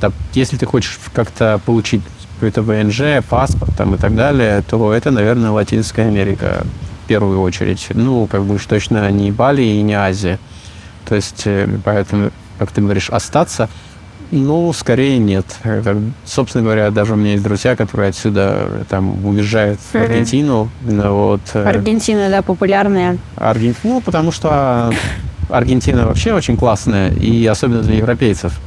Да, 0.00 0.10
если 0.32 0.56
ты 0.56 0.66
хочешь 0.66 0.98
как-то 1.12 1.60
получить 1.64 2.02
какой-то 2.34 2.62
ВНЖ, 2.62 3.24
паспорт 3.28 3.76
там, 3.76 3.94
и 3.94 3.98
так 3.98 4.14
далее, 4.16 4.62
то 4.68 4.92
это, 4.92 5.10
наверное, 5.10 5.50
Латинская 5.50 6.06
Америка 6.06 6.64
в 7.04 7.08
первую 7.08 7.40
очередь. 7.42 7.88
Ну, 7.90 8.26
как 8.26 8.44
бы 8.44 8.54
уж 8.54 8.64
точно 8.64 9.10
не 9.10 9.30
Бали 9.30 9.62
и 9.62 9.82
не 9.82 9.94
Азия. 9.94 10.38
То 11.06 11.16
есть, 11.16 11.42
э, 11.44 11.68
поэтому, 11.84 12.30
как 12.58 12.70
ты 12.72 12.80
говоришь, 12.80 13.10
остаться– 13.10 13.68
ну, 14.30 14.72
скорее 14.72 15.18
нет. 15.18 15.44
Это, 15.64 16.00
собственно 16.24 16.64
говоря, 16.64 16.90
даже 16.90 17.14
у 17.14 17.16
меня 17.16 17.32
есть 17.32 17.42
друзья, 17.42 17.74
которые 17.76 18.10
отсюда 18.10 18.84
там 18.88 19.24
уезжают 19.26 19.80
в 19.80 19.94
Аргентину. 19.94 20.70
Mm-hmm. 20.84 21.10
Вот. 21.10 21.40
Э, 21.54 21.64
Аргентина, 21.64 22.30
да, 22.30 22.42
популярная. 22.42 23.18
Арген... 23.36 23.74
Ну, 23.82 24.00
потому 24.00 24.30
что 24.30 24.92
Аргентина 25.48 26.06
вообще 26.06 26.32
очень 26.32 26.56
классная, 26.56 27.10
и 27.10 27.44
особенно 27.46 27.82
для 27.82 27.96
европейцев. 27.96 28.60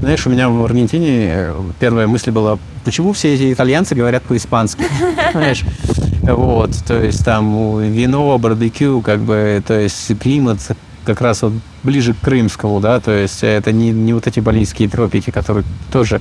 Знаешь, 0.00 0.26
у 0.26 0.30
меня 0.30 0.48
в 0.48 0.64
Аргентине 0.64 1.28
э, 1.30 1.54
первая 1.78 2.06
мысль 2.06 2.30
была, 2.30 2.58
почему 2.84 3.12
все 3.12 3.34
эти 3.34 3.52
итальянцы 3.52 3.94
говорят 3.94 4.24
по-испански? 4.24 4.84
Знаешь, 5.32 5.62
вот, 6.22 6.70
то 6.86 7.00
есть 7.00 7.24
там 7.24 7.80
вино, 7.80 8.36
барбекю, 8.38 9.00
как 9.00 9.20
бы, 9.20 9.62
то 9.66 9.78
есть 9.78 10.18
климат 10.18 10.58
как 11.04 11.20
раз 11.20 11.42
вот 11.42 11.52
ближе 11.82 12.14
к 12.14 12.20
Крымскому, 12.20 12.80
да, 12.80 13.00
то 13.00 13.12
есть 13.12 13.42
это 13.42 13.72
не, 13.72 13.90
не 13.90 14.12
вот 14.12 14.26
эти 14.26 14.40
балийские 14.40 14.88
тропики, 14.88 15.30
которые 15.30 15.64
тоже 15.92 16.20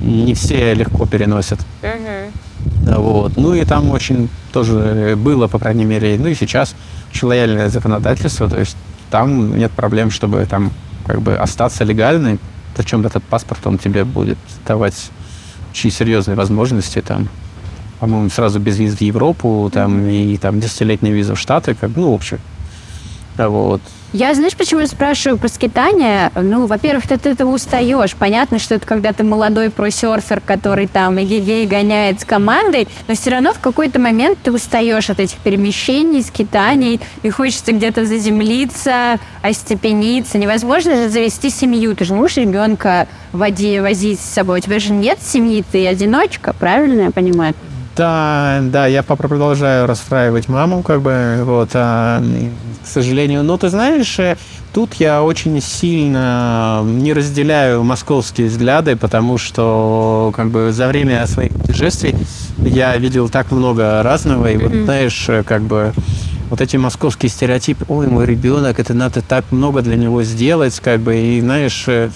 не 0.00 0.34
все 0.34 0.74
легко 0.74 1.06
переносят. 1.06 1.60
Uh-huh. 1.82 2.30
Вот. 2.98 3.36
Ну 3.36 3.54
и 3.54 3.64
там 3.64 3.90
очень 3.90 4.28
тоже 4.52 5.14
было, 5.16 5.46
по 5.48 5.58
крайней 5.58 5.84
мере, 5.84 6.16
ну 6.18 6.28
и 6.28 6.34
сейчас 6.34 6.74
очень 7.10 7.28
лояльное 7.28 7.68
законодательство, 7.68 8.48
то 8.48 8.58
есть 8.58 8.76
там 9.10 9.56
нет 9.56 9.72
проблем, 9.72 10.10
чтобы 10.10 10.46
там 10.46 10.72
как 11.06 11.22
бы 11.22 11.36
остаться 11.36 11.84
легальным, 11.84 12.38
причем 12.76 13.04
этот 13.06 13.22
паспорт, 13.24 13.66
он 13.66 13.78
тебе 13.78 14.04
будет 14.04 14.38
давать 14.66 15.10
очень 15.70 15.90
серьезные 15.90 16.36
возможности 16.36 17.00
там, 17.00 17.28
по-моему, 18.00 18.28
сразу 18.30 18.60
без 18.60 18.78
виз 18.78 18.96
в 18.96 19.00
Европу, 19.00 19.70
там, 19.72 20.06
и 20.06 20.36
там 20.36 20.60
десятилетняя 20.60 21.14
виза 21.14 21.34
в 21.34 21.38
Штаты, 21.38 21.74
как, 21.74 21.90
ну, 21.96 22.12
в 22.12 22.14
общем. 22.14 22.38
Вот. 23.36 23.82
Я, 24.12 24.34
знаешь, 24.34 24.56
почему 24.56 24.86
спрашиваю 24.86 25.36
про 25.36 25.48
скитание? 25.48 26.30
Ну, 26.34 26.66
во-первых, 26.66 27.08
ты 27.08 27.14
от 27.14 27.26
этого 27.26 27.50
устаешь. 27.50 28.14
Понятно, 28.14 28.58
что 28.58 28.76
это 28.76 28.86
когда 28.86 29.12
ты 29.12 29.24
молодой 29.24 29.68
просерфер, 29.68 30.40
который 30.40 30.86
там 30.86 31.20
эгегей 31.20 31.66
гоняет 31.66 32.20
с 32.20 32.24
командой, 32.24 32.88
но 33.08 33.14
все 33.14 33.30
равно 33.30 33.52
в 33.52 33.58
какой-то 33.58 34.00
момент 34.00 34.38
ты 34.42 34.52
устаешь 34.52 35.10
от 35.10 35.18
этих 35.18 35.38
перемещений, 35.38 36.22
скитаний, 36.22 37.00
и 37.22 37.30
хочется 37.30 37.72
где-то 37.72 38.06
заземлиться, 38.06 39.18
остепениться. 39.42 40.38
Невозможно 40.38 40.96
же 40.96 41.08
завести 41.08 41.50
семью. 41.50 41.96
Ты 41.96 42.04
же 42.04 42.14
можешь 42.14 42.36
ребенка 42.36 43.08
води, 43.32 43.80
возить 43.80 44.20
с 44.20 44.24
собой. 44.24 44.60
У 44.60 44.62
тебя 44.62 44.78
же 44.78 44.92
нет 44.92 45.18
семьи, 45.20 45.64
ты 45.70 45.86
одиночка, 45.86 46.54
правильно 46.58 47.02
я 47.02 47.10
понимаю? 47.10 47.54
Да, 47.96 48.60
да, 48.62 48.86
я 48.86 49.02
продолжаю 49.02 49.86
расстраивать 49.86 50.48
маму, 50.48 50.82
как 50.82 51.00
бы, 51.00 51.38
вот, 51.44 51.70
а, 51.72 52.22
к 52.84 52.86
сожалению. 52.86 53.42
Но 53.42 53.56
ты 53.56 53.70
знаешь, 53.70 54.18
э, 54.18 54.36
тут 54.74 54.94
я 54.94 55.22
очень 55.22 55.62
сильно 55.62 56.82
не 56.84 57.14
разделяю 57.14 57.82
московские 57.84 58.48
взгляды, 58.48 58.96
потому 58.96 59.38
что, 59.38 60.30
как 60.36 60.50
бы, 60.50 60.72
за 60.72 60.88
время 60.88 61.26
своих 61.26 61.52
путешествий 61.52 62.14
я 62.58 62.94
видел 62.98 63.30
так 63.30 63.50
много 63.50 64.02
разного, 64.02 64.50
и 64.50 64.58
вот, 64.58 64.72
знаешь, 64.72 65.24
э, 65.28 65.42
как 65.42 65.62
бы, 65.62 65.94
вот 66.50 66.60
эти 66.60 66.76
московские 66.76 67.30
стереотипы, 67.30 67.86
ой, 67.88 68.08
мой 68.08 68.26
ребенок, 68.26 68.78
это 68.78 68.92
надо 68.92 69.22
так 69.22 69.46
много 69.50 69.80
для 69.80 69.96
него 69.96 70.22
сделать, 70.22 70.78
как 70.80 71.00
бы, 71.00 71.16
и 71.16 71.40
знаешь, 71.40 71.84
э, 71.86 72.10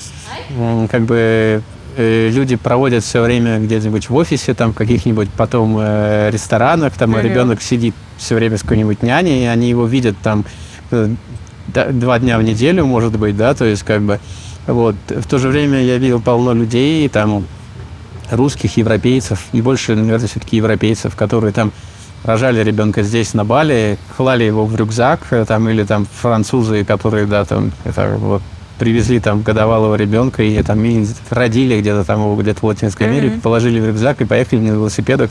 как 0.90 1.03
бы 1.05 1.62
люди 2.01 2.57
проводят 2.57 3.05
все 3.05 3.23
время 3.23 3.59
где-нибудь 3.59 4.09
в 4.09 4.15
офисе, 4.15 4.55
там, 4.55 4.73
в 4.73 4.77
каких-нибудь 4.77 5.29
потом 5.31 5.77
э, 5.81 6.31
ресторанах, 6.31 6.95
там, 6.95 7.15
mm-hmm. 7.15 7.23
ребенок 7.23 7.63
сидит 7.63 7.95
все 8.17 8.35
время 8.35 8.57
с 8.59 8.63
какой-нибудь 8.63 9.03
няней, 9.03 9.45
и 9.45 9.47
они 9.47 9.69
его 9.69 9.87
видят 9.87 10.17
там 10.23 10.45
э, 10.91 11.09
два 11.69 12.19
дня 12.19 12.39
в 12.39 12.43
неделю, 12.43 12.87
может 12.87 13.19
быть, 13.19 13.37
да, 13.37 13.55
то 13.55 13.65
есть 13.65 13.83
как 13.83 14.03
бы 14.03 14.21
вот. 14.67 14.97
В 15.09 15.27
то 15.27 15.39
же 15.39 15.49
время 15.49 15.83
я 15.83 15.99
видел 15.99 16.21
полно 16.21 16.53
людей, 16.53 17.09
там, 17.09 17.45
русских, 18.31 18.77
европейцев, 18.77 19.45
и 19.53 19.63
больше, 19.63 19.95
наверное, 19.95 20.29
все-таки 20.29 20.57
европейцев, 20.57 21.17
которые 21.17 21.53
там 21.53 21.73
рожали 22.25 22.63
ребенка 22.63 23.03
здесь, 23.03 23.35
на 23.35 23.45
Бали, 23.45 23.99
клали 24.17 24.45
его 24.45 24.67
в 24.67 24.77
рюкзак, 24.77 25.21
э, 25.31 25.45
там, 25.47 25.69
или 25.69 25.85
там 25.85 26.07
французы, 26.07 26.85
которые, 26.85 27.27
да, 27.27 27.45
там, 27.45 27.73
это 27.85 28.15
вот, 28.19 28.43
привезли 28.81 29.21
там 29.21 29.43
годовалого 29.43 29.95
ребенка 29.95 30.43
и 30.43 30.61
там 30.62 30.83
и 30.87 31.07
родили 31.29 31.79
где-то 31.79 32.03
там 32.03 32.35
где-то 32.38 32.61
в 32.61 32.64
Латинской 32.64 33.07
mm-hmm. 33.07 33.11
Америке, 33.11 33.40
положили 33.43 33.79
в 33.79 33.87
рюкзак 33.87 34.23
и 34.23 34.25
поехали 34.25 34.61
на 34.61 34.73
велосипедах 34.73 35.31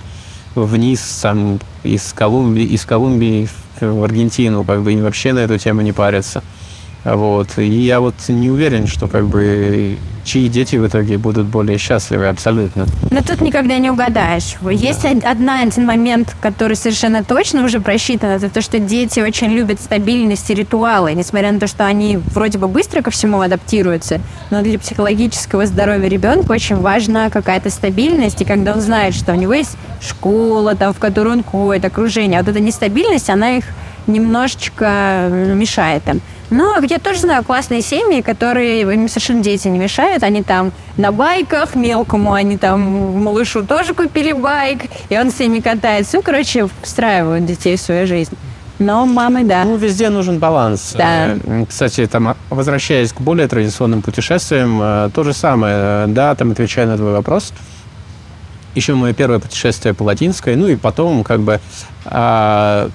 вниз 0.53 1.01
там 1.21 1.59
из 1.83 2.13
Колумбии, 2.13 2.63
из 2.63 2.85
Колумбии 2.85 3.49
в 3.81 4.03
Аргентину, 4.03 4.63
как 4.63 4.83
бы 4.83 4.93
и 4.93 5.01
вообще 5.01 5.33
на 5.33 5.39
эту 5.39 5.57
тему 5.57 5.81
не 5.81 5.91
парятся. 5.91 6.43
Вот. 7.03 7.57
И 7.57 7.65
я 7.65 7.99
вот 7.99 8.15
не 8.27 8.49
уверен, 8.49 8.88
что 8.88 9.07
как 9.07 9.25
бы 9.27 9.97
чьи 10.29 10.47
дети 10.47 10.75
в 10.75 10.85
итоге 10.85 11.17
будут 11.17 11.47
более 11.47 11.77
счастливы 11.77 12.27
абсолютно. 12.27 12.85
Но 13.09 13.21
тут 13.21 13.41
никогда 13.41 13.77
не 13.77 13.89
угадаешь. 13.89 14.57
Есть 14.69 15.01
да. 15.01 15.31
одна, 15.31 15.62
один 15.62 15.85
момент, 15.85 16.35
который 16.41 16.75
совершенно 16.75 17.23
точно 17.23 17.63
уже 17.63 17.79
просчитан, 17.79 18.29
это 18.29 18.49
то, 18.49 18.62
что 18.62 18.77
дети 18.79 19.21
очень 19.21 19.47
любят 19.47 19.79
стабильность 19.79 20.49
и 20.51 20.53
ритуалы, 20.53 21.13
несмотря 21.13 21.51
на 21.51 21.59
то, 21.59 21.67
что 21.67 21.85
они 21.85 22.17
вроде 22.17 22.59
бы 22.59 22.67
быстро 22.67 23.01
ко 23.01 23.09
всему 23.12 23.41
адаптируются, 23.41 24.21
но 24.51 24.62
для 24.62 24.77
психологического 24.77 25.65
здоровья 25.65 26.07
ребенка 26.07 26.51
очень 26.51 26.75
важна 26.75 27.29
какая-то 27.29 27.69
стабильность, 27.69 28.41
и 28.41 28.45
когда 28.45 28.73
он 28.73 28.81
знает, 28.81 29.15
что 29.15 29.31
у 29.31 29.35
него 29.35 29.53
есть 29.53 29.77
школа, 30.01 30.75
там, 30.75 30.93
в 30.93 30.99
которую 30.99 31.38
он 31.38 31.43
ходит, 31.43 31.85
окружение, 31.85 32.39
вот 32.39 32.49
эта 32.49 32.59
нестабильность, 32.59 33.29
она 33.29 33.57
их 33.57 33.65
немножечко 34.05 35.27
мешает 35.31 36.07
им. 36.07 36.21
Но 36.49 36.77
я 36.81 36.97
тоже 36.97 37.19
знаю 37.19 37.43
классные 37.43 37.81
семьи, 37.81 38.21
которые 38.21 38.81
им 38.81 39.07
совершенно 39.07 39.43
дети 39.43 39.67
не 39.67 39.77
мешают. 39.77 40.23
Они 40.23 40.41
там 40.43 40.71
на 40.97 41.12
байках, 41.12 41.75
мелкому 41.75 42.33
они 42.33 42.57
там 42.57 42.81
малышу 43.23 43.63
тоже 43.63 43.93
купили 43.93 44.31
байк, 44.31 44.83
и 45.09 45.17
он 45.17 45.31
с 45.31 45.39
ними 45.39 45.59
катается. 45.59 46.17
Ну, 46.17 46.23
короче, 46.23 46.67
встраивают 46.81 47.45
детей 47.45 47.77
в 47.77 47.81
свою 47.81 48.07
жизнь. 48.07 48.35
Но 48.79 49.05
мамы, 49.05 49.43
да. 49.43 49.65
Ну, 49.65 49.75
везде 49.75 50.09
нужен 50.09 50.39
баланс. 50.39 50.95
Да. 50.97 51.35
Э, 51.35 51.65
кстати, 51.67 52.07
там, 52.07 52.35
возвращаясь 52.49 53.12
к 53.12 53.19
более 53.19 53.47
традиционным 53.47 54.01
путешествиям, 54.01 54.79
э, 54.81 55.09
то 55.13 55.23
же 55.23 55.33
самое. 55.33 56.07
Да, 56.07 56.33
там, 56.35 56.51
отвечая 56.51 56.88
на 56.88 56.95
твой 56.95 57.12
вопрос, 57.12 57.53
еще 58.75 58.95
мое 58.95 59.13
первое 59.13 59.39
путешествие 59.39 59.93
по 59.93 60.03
Латинской, 60.03 60.55
ну 60.55 60.67
и 60.67 60.77
потом, 60.77 61.25
как 61.25 61.41
бы, 61.41 61.59
а, 62.05 62.89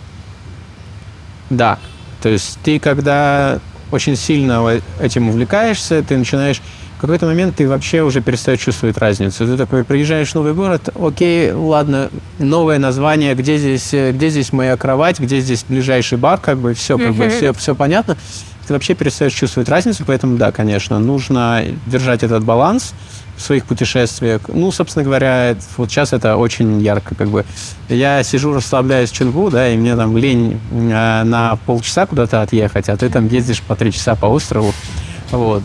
да, 1.50 1.78
то 2.24 2.30
есть 2.30 2.58
ты, 2.62 2.78
когда 2.78 3.58
очень 3.92 4.16
сильно 4.16 4.80
этим 4.98 5.28
увлекаешься, 5.28 6.02
ты 6.02 6.16
начинаешь 6.16 6.62
в 6.96 7.00
какой-то 7.02 7.26
момент 7.26 7.56
ты 7.56 7.68
вообще 7.68 8.00
уже 8.00 8.22
перестаешь 8.22 8.60
чувствовать 8.60 8.96
разницу. 8.96 9.44
Ты 9.46 9.58
такой 9.58 9.84
приезжаешь 9.84 10.30
в 10.30 10.34
новый 10.34 10.54
город, 10.54 10.88
окей, 10.98 11.52
ладно, 11.52 12.08
новое 12.38 12.78
название, 12.78 13.34
где 13.34 13.58
здесь, 13.58 13.90
где 13.92 14.30
здесь 14.30 14.54
моя 14.54 14.78
кровать, 14.78 15.20
где 15.20 15.38
здесь 15.40 15.66
ближайший 15.68 16.16
бар, 16.16 16.40
как 16.40 16.56
бы 16.56 16.72
все, 16.72 16.96
как 16.96 17.12
бы 17.12 17.28
все, 17.28 17.52
все 17.58 17.74
понятно. 17.74 18.16
Ты 18.66 18.72
вообще 18.72 18.94
перестаешь 18.94 19.32
чувствовать 19.32 19.68
разницу, 19.68 20.04
поэтому 20.06 20.36
да, 20.36 20.52
конечно, 20.52 20.98
нужно 20.98 21.64
держать 21.86 22.22
этот 22.22 22.44
баланс 22.44 22.94
в 23.36 23.42
своих 23.42 23.66
путешествиях. 23.66 24.42
Ну, 24.48 24.70
собственно 24.72 25.04
говоря, 25.04 25.56
вот 25.76 25.90
сейчас 25.90 26.12
это 26.12 26.36
очень 26.36 26.80
ярко, 26.80 27.14
как 27.14 27.28
бы. 27.28 27.44
Я 27.88 28.22
сижу, 28.22 28.54
расслабляюсь 28.54 29.10
в 29.10 29.14
Чингу, 29.14 29.50
да, 29.50 29.68
и 29.68 29.76
мне 29.76 29.96
там 29.96 30.16
лень 30.16 30.60
на 30.70 31.58
полчаса 31.66 32.06
куда-то 32.06 32.42
отъехать, 32.42 32.88
а 32.88 32.96
ты 32.96 33.10
там 33.10 33.26
ездишь 33.26 33.60
по 33.62 33.76
три 33.76 33.92
часа 33.92 34.14
по 34.14 34.26
острову, 34.26 34.72
вот. 35.30 35.62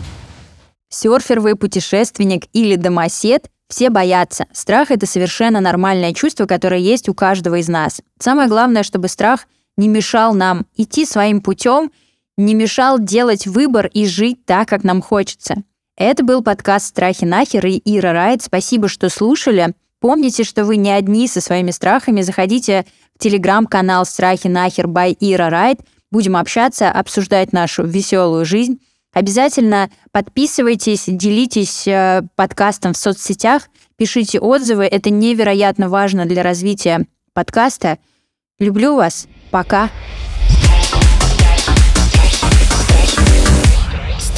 Серфер 0.88 1.40
вы, 1.40 1.54
путешественник 1.54 2.46
или 2.52 2.76
домосед– 2.76 3.48
все 3.68 3.88
боятся. 3.88 4.46
Страх– 4.52 4.90
это 4.90 5.06
совершенно 5.06 5.60
нормальное 5.60 6.12
чувство, 6.12 6.46
которое 6.46 6.80
есть 6.80 7.08
у 7.08 7.14
каждого 7.14 7.54
из 7.60 7.68
нас. 7.68 8.00
Самое 8.18 8.48
главное, 8.48 8.82
чтобы 8.82 9.06
страх 9.06 9.46
не 9.76 9.86
мешал 9.86 10.34
нам 10.34 10.66
идти 10.76 11.06
своим 11.06 11.40
путем, 11.40 11.92
не 12.40 12.54
мешал 12.54 12.98
делать 12.98 13.46
выбор 13.46 13.86
и 13.86 14.06
жить 14.06 14.44
так, 14.44 14.68
как 14.68 14.82
нам 14.82 15.02
хочется. 15.02 15.62
Это 15.96 16.24
был 16.24 16.42
подкаст 16.42 16.86
«Страхи 16.86 17.24
нахер» 17.24 17.66
и 17.66 17.80
Ира 17.84 18.12
Райт. 18.12 18.42
Спасибо, 18.42 18.88
что 18.88 19.10
слушали. 19.10 19.74
Помните, 20.00 20.44
что 20.44 20.64
вы 20.64 20.76
не 20.76 20.90
одни 20.90 21.28
со 21.28 21.42
своими 21.42 21.70
страхами. 21.70 22.22
Заходите 22.22 22.86
в 23.14 23.22
телеграм-канал 23.22 24.06
«Страхи 24.06 24.48
нахер» 24.48 24.86
by 24.86 25.14
Ира 25.20 25.50
Райт. 25.50 25.80
Будем 26.10 26.36
общаться, 26.36 26.90
обсуждать 26.90 27.52
нашу 27.52 27.84
веселую 27.84 28.46
жизнь. 28.46 28.80
Обязательно 29.12 29.90
подписывайтесь, 30.12 31.04
делитесь 31.06 31.86
э, 31.86 32.22
подкастом 32.36 32.94
в 32.94 32.96
соцсетях, 32.96 33.68
пишите 33.96 34.40
отзывы. 34.40 34.84
Это 34.84 35.10
невероятно 35.10 35.88
важно 35.88 36.26
для 36.26 36.42
развития 36.42 37.06
подкаста. 37.34 37.98
Люблю 38.58 38.94
вас. 38.94 39.26
Пока. 39.50 39.90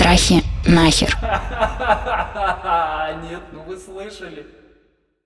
Страхи 0.03 0.43
нахер. 0.67 1.17
Нет, 3.23 3.41
ну 3.53 3.62
вы 3.62 3.79
слышали. 3.79 4.45